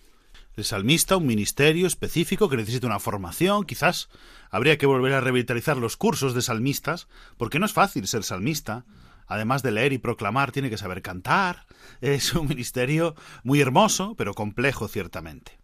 [0.54, 4.10] El salmista, un ministerio específico que necesita una formación, quizás
[4.50, 7.08] habría que volver a revitalizar los cursos de salmistas,
[7.38, 8.84] porque no es fácil ser salmista.
[9.26, 11.64] Además de leer y proclamar, tiene que saber cantar.
[12.02, 13.14] Es un ministerio
[13.44, 15.58] muy hermoso, pero complejo ciertamente.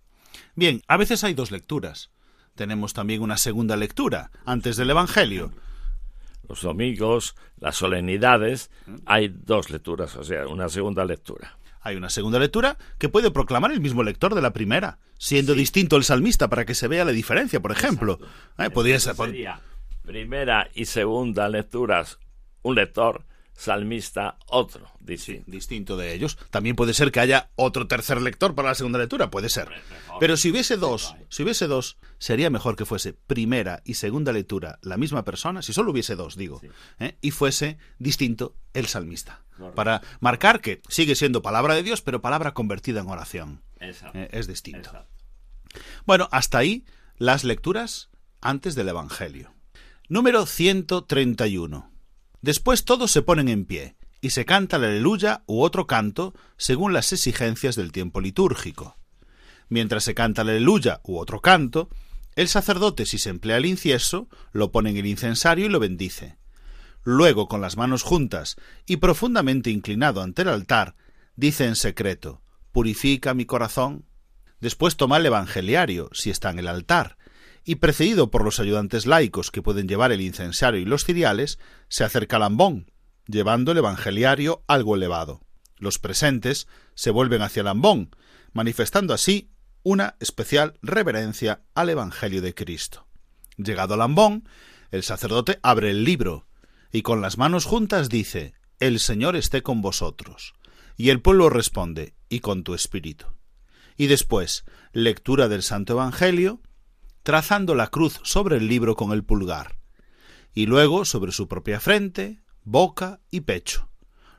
[0.54, 2.10] Bien, a veces hay dos lecturas.
[2.54, 5.52] Tenemos también una segunda lectura, antes del Evangelio
[6.48, 8.70] los domingos, las solemnidades,
[9.06, 11.58] hay dos lecturas, o sea, una segunda lectura.
[11.80, 15.96] Hay una segunda lectura que puede proclamar el mismo lector de la primera, siendo distinto
[15.96, 18.18] el salmista para que se vea la diferencia, por ejemplo.
[18.58, 19.60] Eh, podría ser, sería
[20.04, 22.18] primera y segunda lecturas
[22.62, 23.24] un lector,
[23.58, 25.50] salmista otro, Sí, distinto.
[25.50, 26.38] distinto de ellos.
[26.50, 29.68] También puede ser que haya otro tercer lector para la segunda lectura, puede ser.
[30.20, 34.78] Pero si hubiese dos, si hubiese dos, sería mejor que fuese primera y segunda lectura
[34.82, 36.60] la misma persona, si solo hubiese dos, digo,
[37.00, 37.18] ¿eh?
[37.20, 39.42] y fuese distinto el salmista.
[39.74, 43.62] Para marcar que sigue siendo palabra de Dios, pero palabra convertida en oración.
[43.80, 44.16] Exacto.
[44.16, 44.90] Eh, es distinto.
[44.90, 45.10] Exacto.
[46.06, 46.84] Bueno, hasta ahí
[47.16, 48.08] las lecturas
[48.40, 49.52] antes del Evangelio.
[50.08, 51.90] Número 131.
[52.40, 56.92] Después todos se ponen en pie y se canta la aleluya u otro canto según
[56.92, 58.96] las exigencias del tiempo litúrgico.
[59.68, 61.88] Mientras se canta la aleluya u otro canto,
[62.36, 66.38] el sacerdote, si se emplea el incienso, lo pone en el incensario y lo bendice.
[67.02, 70.94] Luego, con las manos juntas y profundamente inclinado ante el altar,
[71.34, 74.04] dice en secreto, Purifica mi corazón.
[74.60, 77.17] Después toma el evangeliario, si está en el altar,
[77.68, 81.58] y precedido por los ayudantes laicos que pueden llevar el incensario y los ciriales,
[81.90, 82.90] se acerca al ambón,
[83.26, 85.42] llevando el evangeliario algo elevado.
[85.76, 88.16] Los presentes se vuelven hacia el ambón,
[88.54, 89.50] manifestando así
[89.82, 93.06] una especial reverencia al Evangelio de Cristo.
[93.58, 94.48] Llegado al ambón,
[94.90, 96.46] el sacerdote abre el libro
[96.90, 100.54] y con las manos juntas dice El Señor esté con vosotros.
[100.96, 103.26] Y el pueblo responde y con tu espíritu.
[103.98, 106.62] Y después, lectura del Santo Evangelio,
[107.28, 109.76] trazando la cruz sobre el libro con el pulgar,
[110.54, 113.90] y luego sobre su propia frente, boca y pecho,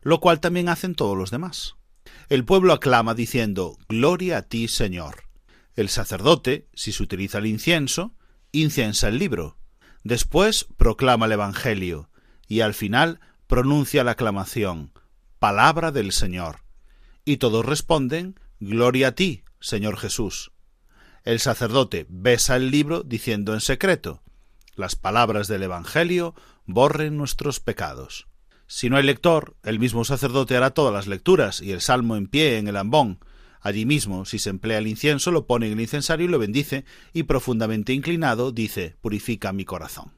[0.01, 1.75] lo cual también hacen todos los demás.
[2.29, 5.25] El pueblo aclama diciendo Gloria a ti, Señor.
[5.75, 8.15] El sacerdote, si se utiliza el incienso,
[8.51, 9.59] inciensa el libro.
[10.03, 12.09] Después proclama el Evangelio
[12.47, 14.93] y al final pronuncia la aclamación
[15.37, 16.61] Palabra del Señor.
[17.23, 20.51] Y todos responden Gloria a ti, Señor Jesús.
[21.23, 24.21] El sacerdote besa el libro diciendo en secreto
[24.75, 26.33] Las palabras del Evangelio
[26.65, 28.27] borren nuestros pecados.
[28.67, 32.27] Si no hay lector, el mismo sacerdote hará todas las lecturas y el salmo en
[32.27, 33.19] pie en el ambón.
[33.61, 36.85] Allí mismo, si se emplea el incienso, lo pone en el incensario y lo bendice,
[37.11, 40.13] y profundamente inclinado dice Purifica mi corazón.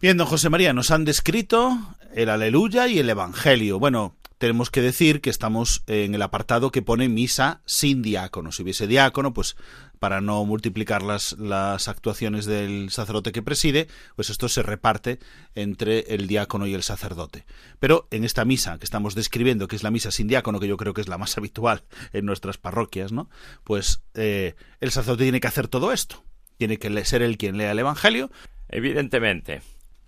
[0.00, 1.78] Bien, don José María, nos han descrito
[2.14, 3.78] el aleluya y el evangelio.
[3.78, 8.52] Bueno, tenemos que decir que estamos en el apartado que pone misa sin diácono.
[8.52, 9.54] Si hubiese diácono, pues
[9.98, 13.86] para no multiplicar las, las actuaciones del sacerdote que preside,
[14.16, 15.18] pues esto se reparte
[15.54, 17.44] entre el diácono y el sacerdote.
[17.80, 20.78] Pero en esta misa que estamos describiendo, que es la misa sin diácono, que yo
[20.78, 21.84] creo que es la más habitual
[22.14, 23.28] en nuestras parroquias, ¿no?
[23.62, 26.24] Pues eh, el sacerdote tiene que hacer todo esto.
[26.56, 28.30] Tiene que ser él quien lea el evangelio.
[28.70, 29.60] Evidentemente,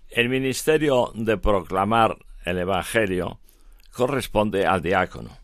[0.09, 3.39] el ministerio de proclamar el Evangelio
[3.93, 5.37] corresponde al diácono.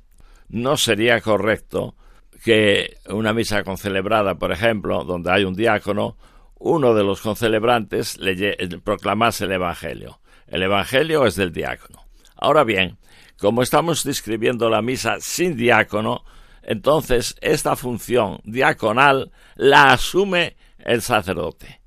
[0.49, 1.95] No sería correcto
[2.43, 6.17] que una misa concelebrada, por ejemplo, donde hay un diácono,
[6.57, 10.19] uno de los concelebrantes le proclamase el Evangelio.
[10.47, 12.05] El Evangelio es del diácono.
[12.35, 12.97] Ahora bien,
[13.37, 16.23] como estamos describiendo la misa sin diácono,
[16.63, 21.81] entonces esta función diaconal la asume el sacerdote.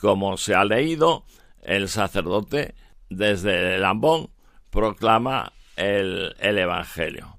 [0.00, 1.24] Como se ha leído,
[1.62, 2.74] el sacerdote
[3.10, 4.30] desde el ambón
[4.70, 7.38] proclama el, el, Evangelio.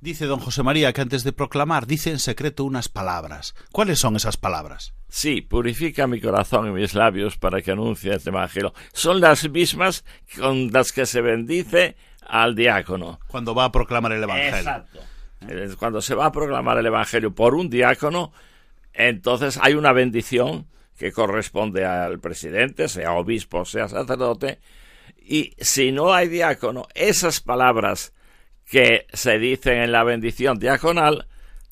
[0.00, 3.54] Dice don José María que antes de proclamar dice en secreto unas palabras.
[3.72, 4.94] ¿Cuáles son esas palabras?
[5.08, 8.74] Sí, purifica mi corazón y mis labios para que anuncie este Evangelio.
[8.92, 10.04] Son las mismas
[10.36, 11.96] con las que se bendice
[12.26, 13.20] al diácono.
[13.28, 14.58] Cuando va a proclamar el Evangelio.
[14.58, 15.00] Exacto.
[15.78, 18.32] Cuando se va a proclamar el Evangelio por un diácono,
[18.92, 20.66] entonces hay una bendición
[20.98, 24.60] que corresponde al presidente, sea obispo, sea sacerdote,
[25.26, 28.12] y si no hay diácono, esas palabras
[28.66, 31.26] que se dicen en la bendición diaconal,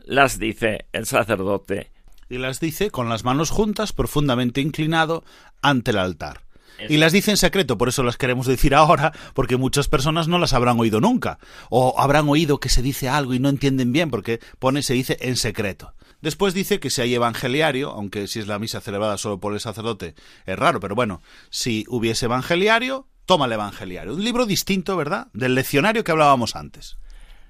[0.05, 1.93] las dice el sacerdote.
[2.29, 5.25] Y las dice con las manos juntas, profundamente inclinado
[5.61, 6.43] ante el altar.
[6.89, 10.39] Y las dice en secreto, por eso las queremos decir ahora, porque muchas personas no
[10.39, 11.39] las habrán oído nunca.
[11.71, 15.17] O habrán oído que se dice algo y no entienden bien, porque pone, se dice
[15.21, 15.95] en secreto.
[16.23, 19.61] Después dice que si hay evangeliario, aunque si es la misa celebrada solo por el
[19.61, 20.15] sacerdote,
[20.47, 24.15] es raro, pero bueno, si hubiese evangeliario, toma el evangeliario.
[24.15, 25.29] Un libro distinto, ¿verdad?
[25.33, 26.99] Del leccionario que hablábamos antes.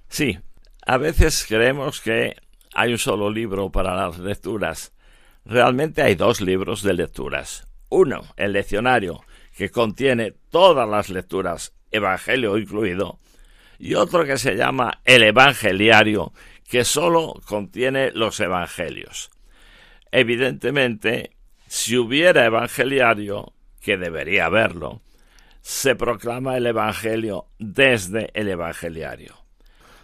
[0.08, 0.38] Sí,
[0.86, 2.36] a veces creemos que
[2.74, 4.92] hay un solo libro para las lecturas.
[5.44, 7.66] Realmente hay dos libros de lecturas.
[7.88, 9.22] Uno, el leccionario,
[9.56, 13.18] que contiene todas las lecturas, Evangelio incluido,
[13.78, 16.32] y otro que se llama el Evangeliario,
[16.68, 19.30] que solo contiene los Evangelios.
[20.10, 21.32] Evidentemente,
[21.66, 25.02] si hubiera Evangeliario, que debería haberlo,
[25.62, 29.36] se proclama el Evangelio desde el Evangeliario.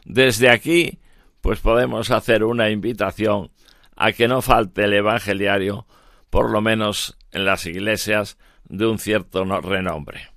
[0.04, 1.00] Desde aquí,
[1.40, 3.50] pues podemos hacer una invitación
[3.96, 5.86] a que no falte el Evangeliario,
[6.30, 8.38] por lo menos en las iglesias
[8.68, 10.30] de un cierto renombre.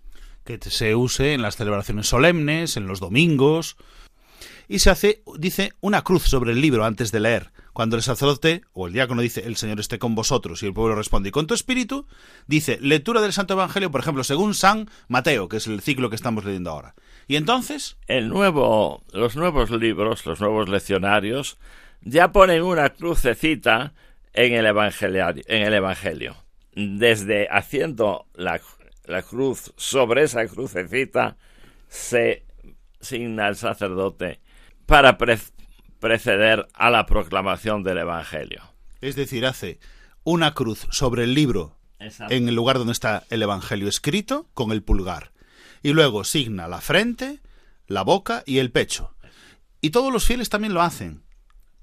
[0.43, 3.77] que se use en las celebraciones solemnes, en los domingos.
[4.67, 7.51] Y se hace, dice, una cruz sobre el libro antes de leer.
[7.73, 10.95] Cuando el sacerdote o el diácono dice, el Señor esté con vosotros, y el pueblo
[10.95, 12.05] responde, y con tu espíritu,
[12.47, 16.15] dice, lectura del Santo Evangelio, por ejemplo, según San Mateo, que es el ciclo que
[16.15, 16.95] estamos leyendo ahora.
[17.27, 17.97] Y entonces...
[18.07, 21.57] El nuevo, los nuevos libros, los nuevos leccionarios,
[22.01, 23.93] ya ponen una crucecita
[24.33, 26.35] en el, en el Evangelio.
[26.73, 28.59] Desde haciendo la,
[29.05, 31.37] la cruz sobre esa crucecita,
[31.87, 32.45] se
[32.99, 34.39] signa el sacerdote
[34.85, 35.17] para
[36.01, 38.63] preceder a la proclamación del Evangelio.
[38.99, 39.79] Es decir, hace
[40.23, 44.83] una cruz sobre el libro en el lugar donde está el Evangelio escrito con el
[44.83, 45.31] pulgar.
[45.83, 47.39] Y luego signa la frente,
[47.87, 49.15] la boca y el pecho.
[49.79, 51.23] Y todos los fieles también lo hacen.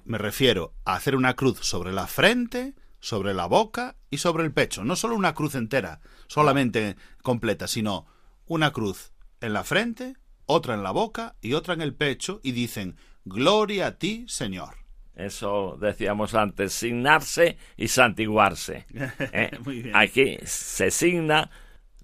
[0.05, 4.53] Me refiero a hacer una cruz sobre la frente, sobre la boca y sobre el
[4.53, 4.85] pecho.
[4.85, 8.07] No solo una cruz entera, solamente completa, sino
[8.47, 12.53] una cruz en la frente, otra en la boca y otra en el pecho y
[12.53, 14.79] dicen Gloria a ti, Señor.
[15.14, 18.87] Eso decíamos antes, signarse y santiguarse.
[19.33, 19.51] ¿eh?
[19.93, 21.51] Aquí se signa,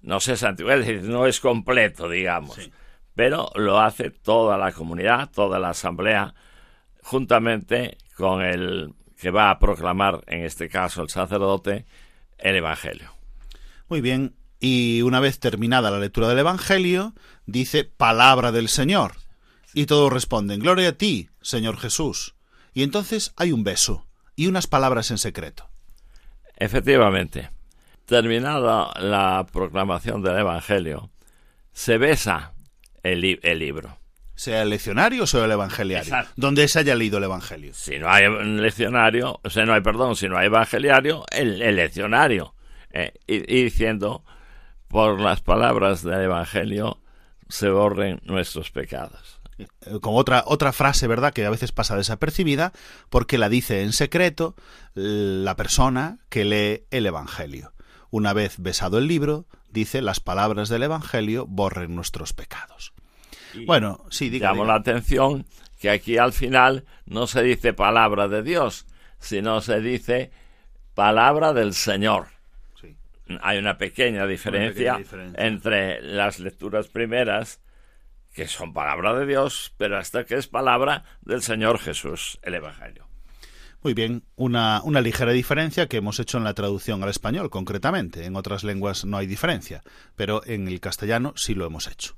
[0.01, 2.69] no se santiguar, no es completo, digamos,
[3.15, 6.35] pero lo hace toda la comunidad, toda la asamblea,
[7.01, 11.85] juntamente con el que va a proclamar, en este caso el sacerdote,
[12.37, 13.13] el Evangelio.
[13.87, 17.13] Muy bien, y una vez terminada la lectura del Evangelio,
[17.45, 19.13] dice palabra del Señor.
[19.77, 22.33] Y todos responden, Gloria a ti, Señor Jesús.
[22.73, 24.07] Y entonces hay un beso
[24.37, 25.69] y unas palabras en secreto.
[26.55, 27.49] Efectivamente,
[28.05, 31.11] terminada la proclamación del Evangelio,
[31.73, 32.53] se besa
[33.03, 33.99] el, libro.
[34.33, 36.15] Sea el leccionario o sea el evangeliario.
[36.37, 37.73] Donde se haya leído el evangelio.
[37.73, 42.55] Si no hay leccionario, o sea, no hay, perdón, si no hay evangeliario, el, leccionario.
[42.91, 44.23] Eh, y diciendo,
[44.87, 47.01] por las palabras del evangelio,
[47.49, 49.41] se borren nuestros pecados.
[49.57, 49.67] Eh,
[50.01, 52.73] con otra, otra frase, ¿verdad?, que a veces pasa desapercibida,
[53.09, 54.55] porque la dice en secreto
[54.93, 57.73] la persona que lee el Evangelio.
[58.09, 62.93] Una vez besado el libro, dice las palabras del Evangelio borren nuestros pecados.
[63.65, 65.45] bueno, sí, digamos la atención
[65.79, 68.85] que aquí al final no se dice palabra de Dios,
[69.19, 70.31] sino se dice
[70.93, 72.27] palabra del Señor.
[73.41, 74.99] Hay una pequeña diferencia
[75.35, 77.59] entre las lecturas primeras
[78.35, 83.07] que son palabra de Dios, pero hasta que es palabra del Señor Jesús, el Evangelio.
[83.81, 88.25] Muy bien, una, una, ligera diferencia que hemos hecho en la traducción al español, concretamente.
[88.25, 89.83] En otras lenguas no hay diferencia,
[90.15, 92.17] pero en el castellano sí lo hemos hecho.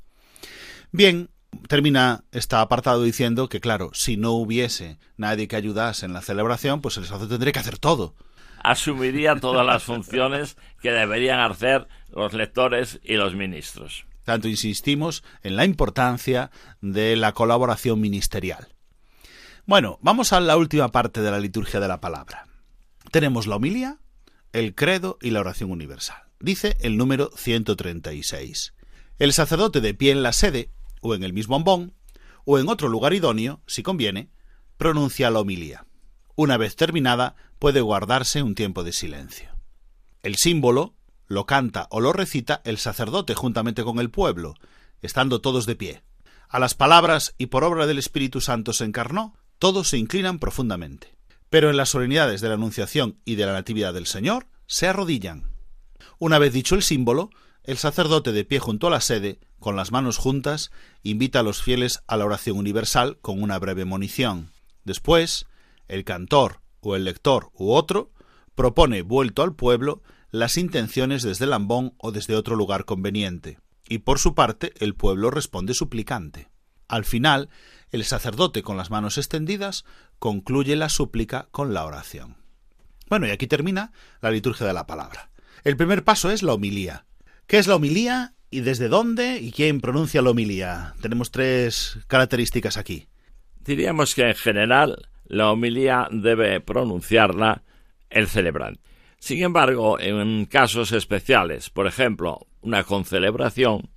[0.92, 1.30] Bien,
[1.68, 6.82] termina este apartado diciendo que, claro, si no hubiese nadie que ayudase en la celebración,
[6.82, 8.16] pues el sacerdote tendría que hacer todo.
[8.64, 14.07] Asumiría todas las funciones que deberían hacer los lectores y los ministros.
[14.28, 16.52] Tanto insistimos en la importancia
[16.82, 18.68] de la colaboración ministerial.
[19.66, 22.46] Bueno, vamos a la última parte de la liturgia de la palabra.
[23.10, 24.00] Tenemos la homilía,
[24.52, 26.24] el credo y la oración universal.
[26.42, 28.74] Dice el número 136.
[29.18, 31.94] El sacerdote de pie en la sede, o en el mismo ambón,
[32.44, 34.30] o en otro lugar idóneo, si conviene,
[34.76, 35.86] pronuncia la homilía.
[36.36, 39.52] Una vez terminada, puede guardarse un tiempo de silencio.
[40.22, 40.96] El símbolo,
[41.28, 44.56] lo canta o lo recita el sacerdote juntamente con el pueblo,
[45.02, 46.02] estando todos de pie.
[46.50, 51.16] A las palabras y por obra del Espíritu Santo se encarnó, todos se inclinan profundamente.
[51.50, 55.52] Pero en las solemnidades de la Anunciación y de la Natividad del Señor se arrodillan.
[56.20, 57.30] Una vez dicho el símbolo,
[57.64, 60.72] el sacerdote de pie junto a la sede, con las manos juntas,
[61.04, 64.52] invita a los fieles a la oración universal con una breve monición.
[64.84, 65.48] Después,
[65.88, 68.12] el cantor o el lector u otro
[68.56, 70.02] propone, vuelto al pueblo,
[70.32, 75.32] las intenciones desde Lambón o desde otro lugar conveniente, y por su parte el pueblo
[75.32, 76.50] responde suplicante.
[76.88, 77.50] Al final,
[77.92, 79.86] el sacerdote con las manos extendidas
[80.20, 82.38] concluye la súplica con la oración.
[83.10, 85.30] Bueno, y aquí termina la liturgia de la palabra.
[85.64, 87.06] El primer paso es la homilía.
[87.46, 90.94] ¿Qué es la homilía y desde dónde y quién pronuncia la homilía?
[91.02, 93.08] Tenemos tres características aquí.
[93.60, 97.64] Diríamos que en general la homilía debe pronunciarla
[98.10, 98.87] el celebrante.
[99.20, 103.90] Sin embargo, en casos especiales, por ejemplo, una concelebración,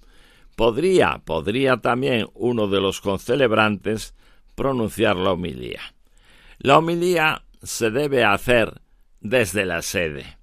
[0.57, 4.15] podría, podría también uno de los concelebrantes
[4.55, 5.81] pronunciar la homilía.
[6.59, 8.81] La homilía se debe hacer
[9.21, 10.39] desde la sede.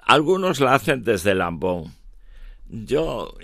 [0.00, 1.94] Algunos la hacen desde el ambón.
[2.66, 3.34] Yo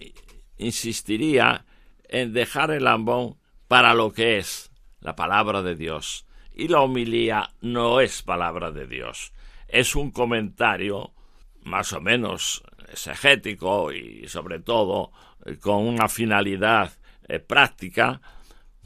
[0.58, 1.64] insistiría
[2.08, 3.36] en dejar el ambón
[3.68, 4.70] para lo que es
[5.00, 6.26] la palabra de Dios.
[6.52, 9.33] Y la homilía no es palabra de Dios
[9.74, 11.10] es un comentario
[11.64, 12.62] más o menos
[12.92, 15.10] exegético y sobre todo
[15.60, 16.92] con una finalidad
[17.26, 18.20] eh, práctica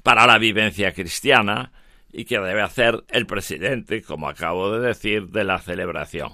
[0.03, 1.73] para la vivencia cristiana
[2.11, 6.33] y que debe hacer el presidente, como acabo de decir, de la celebración.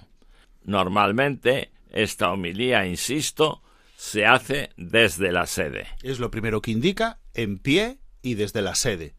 [0.62, 3.60] Normalmente esta homilía, insisto,
[3.96, 5.88] se hace desde la sede.
[6.02, 9.16] Es lo primero que indica, en pie y desde la sede.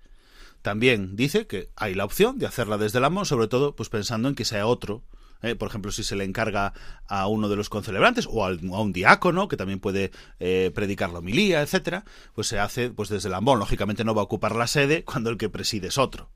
[0.62, 4.30] También dice que hay la opción de hacerla desde el amor, sobre todo pues pensando
[4.30, 5.04] en que sea otro
[5.42, 5.56] ¿eh?
[5.56, 6.74] por ejemplo, si se le encarga
[7.08, 11.20] a uno de los concelebrantes o a un diácono que también puede eh, predicar la
[11.20, 13.60] homilía, etcétera, pues se hace pues desde el ambón.
[13.60, 16.30] Lógicamente no va a ocupar la sede cuando el que preside es otro.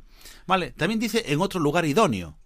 [0.47, 2.38] Vale, también dice en otro lugar idóneo.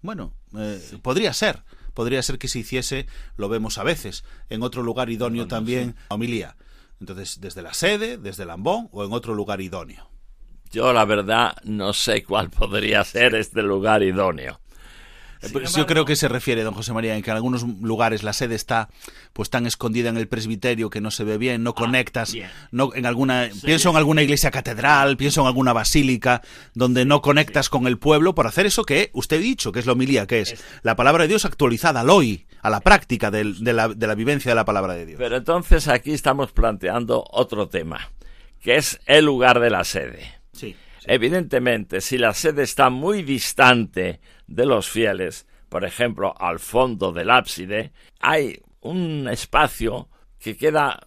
[0.00, 3.06] Bueno, eh, podría ser, podría ser que se hiciese,
[3.36, 6.56] lo vemos a veces, en otro lugar idóneo también la homilía.
[7.00, 10.08] Entonces, desde la sede, desde el ambón o en otro lugar idóneo.
[10.70, 14.60] Yo la verdad no sé cuál podría ser este lugar idóneo.
[15.52, 18.32] Pues yo creo que se refiere, don José María, en que en algunos lugares la
[18.32, 18.88] sede está
[19.32, 22.34] pues tan escondida en el presbiterio que no se ve bien, no ah, conectas,
[22.70, 26.42] no en alguna pienso en alguna iglesia catedral, pienso en alguna basílica
[26.74, 29.86] donde no conectas con el pueblo por hacer eso que usted ha dicho, que es
[29.86, 33.44] la homilía, que es, la palabra de Dios actualizada al hoy, a la práctica de,
[33.44, 35.18] la, de la vivencia de la palabra de Dios.
[35.18, 38.10] Pero entonces aquí estamos planteando otro tema,
[38.60, 40.34] que es el lugar de la sede.
[40.52, 40.74] Sí.
[41.08, 47.30] Evidentemente, si la sede está muy distante de los fieles, por ejemplo, al fondo del
[47.30, 51.00] ábside, hay un espacio que queda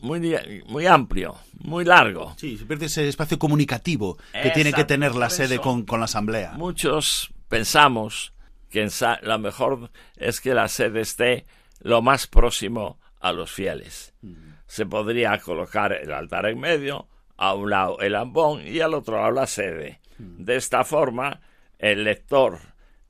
[0.00, 0.36] muy,
[0.66, 2.34] muy amplio, muy largo.
[2.36, 6.52] Sí, se pierde ese espacio comunicativo que tiene que tener la sede con, la asamblea.
[6.52, 8.32] Muchos pensamos
[8.70, 8.88] que
[9.22, 11.46] lo mejor es que la sede esté
[11.80, 14.14] lo más próximo a los fieles.
[14.22, 14.52] Mm.
[14.66, 17.08] Se podría colocar el altar en medio,
[17.38, 20.00] a un lado el ambón y al otro lado la sede.
[20.18, 20.44] Hmm.
[20.44, 21.40] De esta forma,
[21.78, 22.58] el lector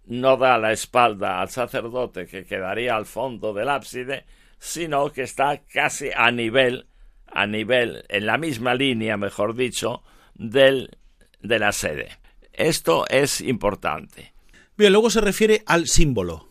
[0.06, 4.24] no da la espalda al sacerdote que quedaría al fondo del ábside,
[4.58, 6.86] sino que está casi a nivel,
[7.26, 10.02] a nivel, en la misma línea, mejor dicho,
[10.34, 10.96] del,
[11.40, 12.08] de la sede.
[12.52, 14.32] Esto es importante.
[14.76, 16.48] Bien, luego se refiere al símbolo.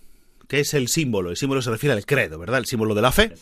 [0.47, 1.29] ¿Qué es el símbolo?
[1.29, 2.59] El símbolo se refiere al credo, ¿verdad?
[2.59, 3.33] El símbolo de la fe.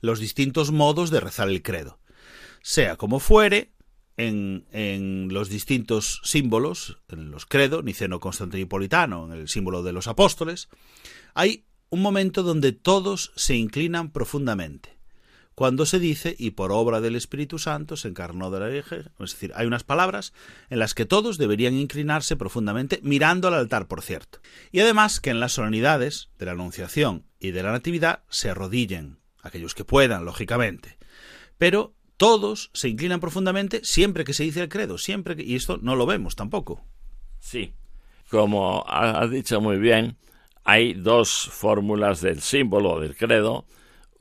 [0.00, 1.98] Los distintos modos de rezar el credo.
[2.60, 3.70] Sea como fuere,
[4.26, 10.68] en, los distintos símbolos, en los credo, niceno-constantinopolitano, en el símbolo de los apóstoles,
[11.34, 14.98] hay un momento donde todos se inclinan profundamente.
[15.54, 19.32] Cuando se dice, y por obra del Espíritu Santo se encarnó de la Virgen, es
[19.32, 20.32] decir, hay unas palabras
[20.70, 24.40] en las que todos deberían inclinarse profundamente, mirando al altar, por cierto.
[24.72, 29.18] Y además que en las solemnidades de la Anunciación y de la Natividad se arrodillen,
[29.42, 30.96] aquellos que puedan, lógicamente.
[31.58, 35.78] Pero todos se inclinan profundamente siempre que se dice el credo, siempre que, y esto
[35.80, 36.84] no lo vemos tampoco.
[37.38, 37.72] Sí,
[38.28, 40.18] como has dicho muy bien,
[40.62, 43.64] hay dos fórmulas del símbolo del credo.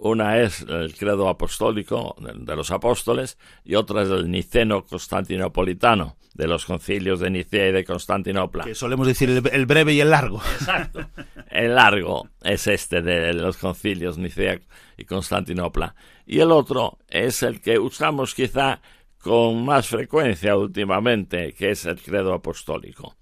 [0.02, 6.48] Una es el credo apostólico de los apóstoles y otra es el niceno constantinopolitano de
[6.48, 8.64] los concilios de Nicea y de Constantinopla.
[8.64, 10.42] Que solemos decir el, breve y el largo.
[10.54, 11.06] Exacto.
[11.52, 14.62] El largo es este de los concilios Nicea
[14.96, 15.94] y Constantinopla.
[16.26, 18.82] Y el otro es el que usamos quizá
[19.22, 23.18] con más frecuencia últimamente, que es el credo apostólico.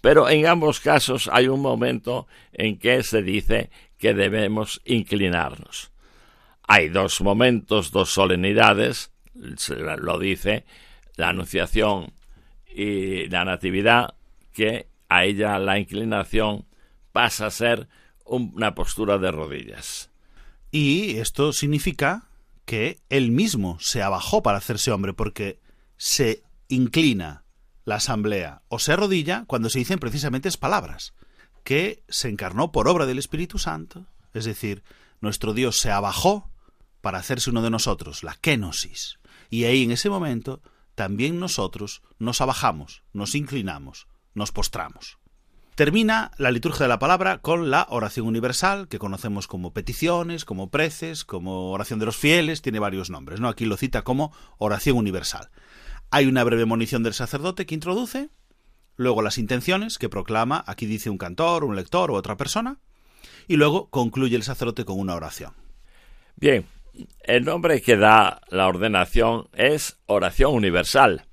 [0.00, 3.68] Pero en ambos casos hay un momento en que se dice
[3.98, 5.91] que debemos inclinarnos.
[6.66, 10.64] Hay dos momentos, dos solemnidades, lo dice
[11.16, 12.12] la Anunciación
[12.66, 14.14] y la Natividad,
[14.52, 16.66] que a ella la inclinación
[17.12, 17.88] pasa a ser
[18.24, 20.10] una postura de rodillas.
[20.70, 22.28] Y esto significa
[22.64, 25.60] que él mismo se abajó para hacerse hombre, porque
[25.96, 27.44] se inclina
[27.84, 31.14] la asamblea o se arrodilla cuando se dicen precisamente es palabras,
[31.64, 34.82] que se encarnó por obra del Espíritu Santo, es decir,
[35.20, 36.48] nuestro Dios se abajó
[37.02, 39.18] para hacerse uno de nosotros, la kenosis.
[39.50, 40.62] Y ahí en ese momento
[40.94, 45.18] también nosotros nos abajamos, nos inclinamos, nos postramos.
[45.74, 50.70] Termina la liturgia de la palabra con la oración universal, que conocemos como peticiones, como
[50.70, 53.48] preces, como oración de los fieles, tiene varios nombres, ¿no?
[53.48, 55.50] Aquí lo cita como oración universal.
[56.10, 58.28] Hay una breve munición del sacerdote que introduce,
[58.96, 62.78] luego las intenciones que proclama, aquí dice un cantor, un lector u otra persona,
[63.48, 65.54] y luego concluye el sacerdote con una oración.
[66.36, 66.66] Bien,
[67.22, 71.24] el nombre que da la ordenación es oración universal,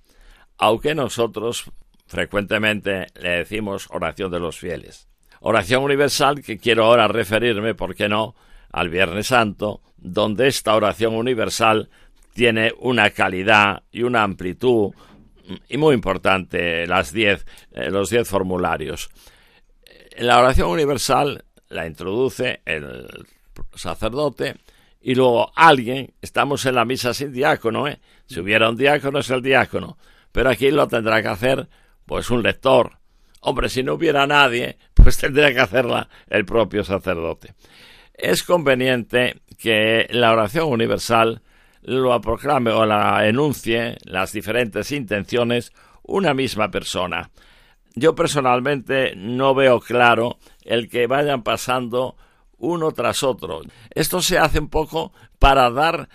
[0.58, 1.72] aunque nosotros
[2.08, 5.08] frecuentemente le decimos oración de los fieles.
[5.42, 8.36] Oración universal que quiero ahora referirme, ¿por qué no?,
[8.72, 11.90] al Viernes Santo, donde esta oración universal
[12.34, 14.94] tiene una calidad y una amplitud
[15.68, 19.10] y muy importante las diez, eh, los diez formularios.
[20.18, 23.08] La oración universal la introduce el
[23.74, 24.58] sacerdote
[25.02, 28.00] y luego alguien, estamos en la misa sin diácono, ¿eh?
[28.26, 29.98] Si hubiera un diácono es el diácono,
[30.32, 31.70] pero aquí lo tendrá que hacer
[32.06, 32.98] pues un lector.
[33.42, 37.54] Hombre, si no hubiera nadie, pues tendría que hacerla el propio sacerdote.
[38.14, 41.42] Es conveniente que la oración universal
[41.82, 45.72] lo proclame o la enuncie las diferentes intenciones
[46.04, 47.30] una misma persona.
[47.96, 52.18] Yo personalmente no veo claro el que vayan pasando
[52.60, 53.62] uno tras otro.
[53.90, 56.10] Esto se hace un poco para dar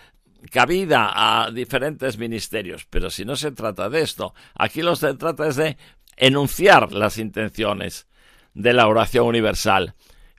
[0.50, 5.14] cabida a diferentes ministerios, pero si no se trata de esto, aquí lo que se
[5.14, 5.76] trata es de
[6.16, 8.06] enunciar las intenciones
[8.52, 9.94] de la oración universal.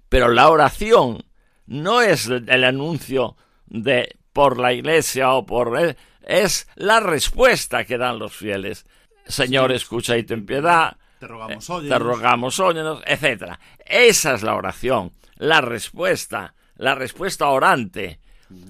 [0.10, 1.26] Pero la oración
[1.66, 3.36] no es el anuncio
[3.66, 8.86] de por la iglesia o por es la respuesta que dan los fieles.
[9.26, 10.98] Señor, escucha y ten piedad.
[11.20, 13.60] Te rogamos, eh, te rogamos, óyenos, etcétera.
[13.86, 18.20] Esa es la oración la respuesta, la respuesta orante.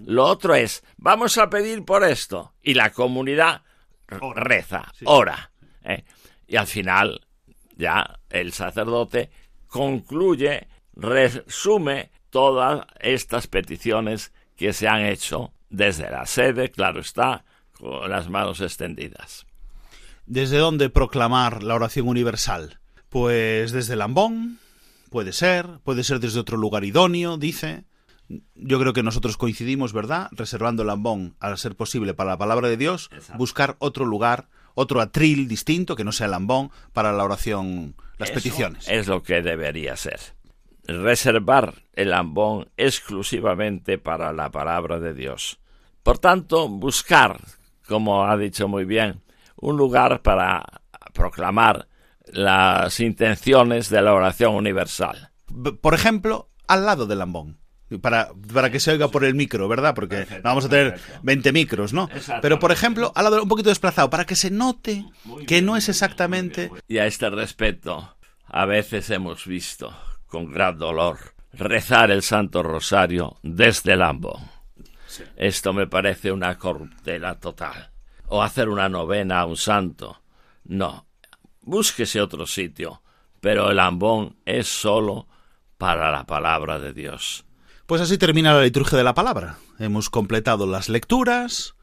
[0.06, 2.54] Lo otro es, vamos a pedir por esto.
[2.62, 3.62] Y la comunidad
[4.08, 5.52] reza, ora.
[5.84, 6.04] ¿eh?
[6.48, 7.22] Y al final,
[7.76, 9.30] ya el sacerdote
[9.68, 17.44] concluye, resume todas estas peticiones que se han hecho desde la sede, claro está,
[17.74, 19.46] con las manos extendidas.
[20.26, 22.80] ¿Desde dónde proclamar la oración universal?
[23.10, 24.60] Pues desde Lambón,
[25.16, 27.86] Puede ser, puede ser desde otro lugar idóneo, dice.
[28.56, 30.28] Yo creo que nosotros coincidimos, ¿verdad?
[30.32, 35.48] Reservando Lambón, al ser posible, para la palabra de Dios, buscar otro lugar, otro atril
[35.48, 38.90] distinto que no sea Lambón para la oración, las peticiones.
[38.90, 40.20] Es lo que debería ser.
[40.86, 45.60] Reservar el Lambón exclusivamente para la palabra de Dios.
[46.04, 47.40] Por tanto, buscar,
[47.88, 49.22] como ha dicho muy bien,
[49.66, 50.64] un lugar para
[51.14, 51.88] proclamar
[52.28, 55.32] las intenciones de la oración universal.
[55.82, 57.58] Por ejemplo, al lado del lambón.
[58.02, 59.94] Para, para que se oiga por el micro, ¿verdad?
[59.94, 62.10] Porque vamos a tener 20 micros, ¿no?
[62.42, 65.06] Pero, por ejemplo, al lado un poquito desplazado, para que se note
[65.48, 66.72] que no es exactamente...
[66.88, 69.96] Y a este respecto, a veces hemos visto,
[70.26, 71.18] con gran dolor,
[71.54, 74.42] rezar el Santo Rosario desde el lambón.
[75.38, 77.95] Esto me parece una corruptela total.
[78.28, 80.22] O hacer una novena a un santo.
[80.64, 81.06] No,
[81.62, 83.02] búsquese otro sitio,
[83.40, 85.28] pero el ambón es solo
[85.78, 87.46] para la palabra de Dios.
[87.86, 89.58] Pues así termina la liturgia de la palabra.
[89.78, 91.76] Hemos completado las lecturas,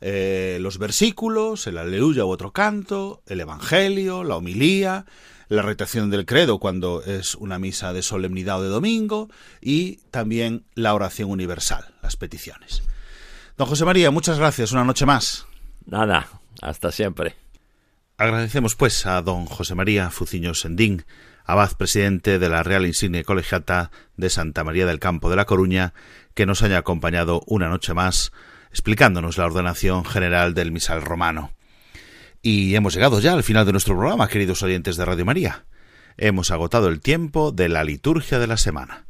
[0.00, 5.04] eh, los versículos, el aleluya u otro canto, el evangelio, la homilía,
[5.48, 9.28] la recitación del credo cuando es una misa de solemnidad o de domingo
[9.60, 12.82] y también la oración universal, las peticiones.
[13.56, 15.47] Don José María, muchas gracias, una noche más.
[15.88, 16.28] Nada,
[16.60, 17.34] hasta siempre.
[18.18, 21.04] Agradecemos pues a don José María Fuciño Sendín,
[21.44, 25.94] abad presidente de la Real Insigne Colegiata de Santa María del Campo de La Coruña,
[26.34, 28.32] que nos haya acompañado una noche más
[28.70, 31.52] explicándonos la ordenación general del misal romano.
[32.42, 35.64] Y hemos llegado ya al final de nuestro programa, queridos oyentes de Radio María.
[36.18, 39.06] Hemos agotado el tiempo de la liturgia de la semana.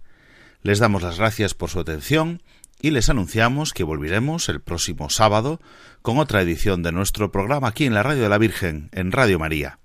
[0.63, 2.41] Les damos las gracias por su atención
[2.81, 5.61] y les anunciamos que volveremos el próximo sábado
[6.03, 9.39] con otra edición de nuestro programa aquí en la Radio de la Virgen, en Radio
[9.39, 9.79] María.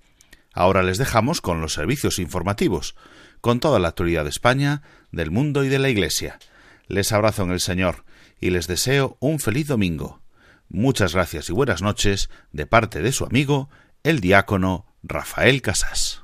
[0.52, 2.94] Ahora les dejamos con los servicios informativos,
[3.40, 6.38] con toda la actualidad de España, del mundo y de la Iglesia.
[6.86, 8.04] Les abrazo en el Señor
[8.40, 10.20] y les deseo un feliz domingo.
[10.68, 13.68] Muchas gracias y buenas noches de parte de su amigo,
[14.02, 16.23] el diácono Rafael Casas.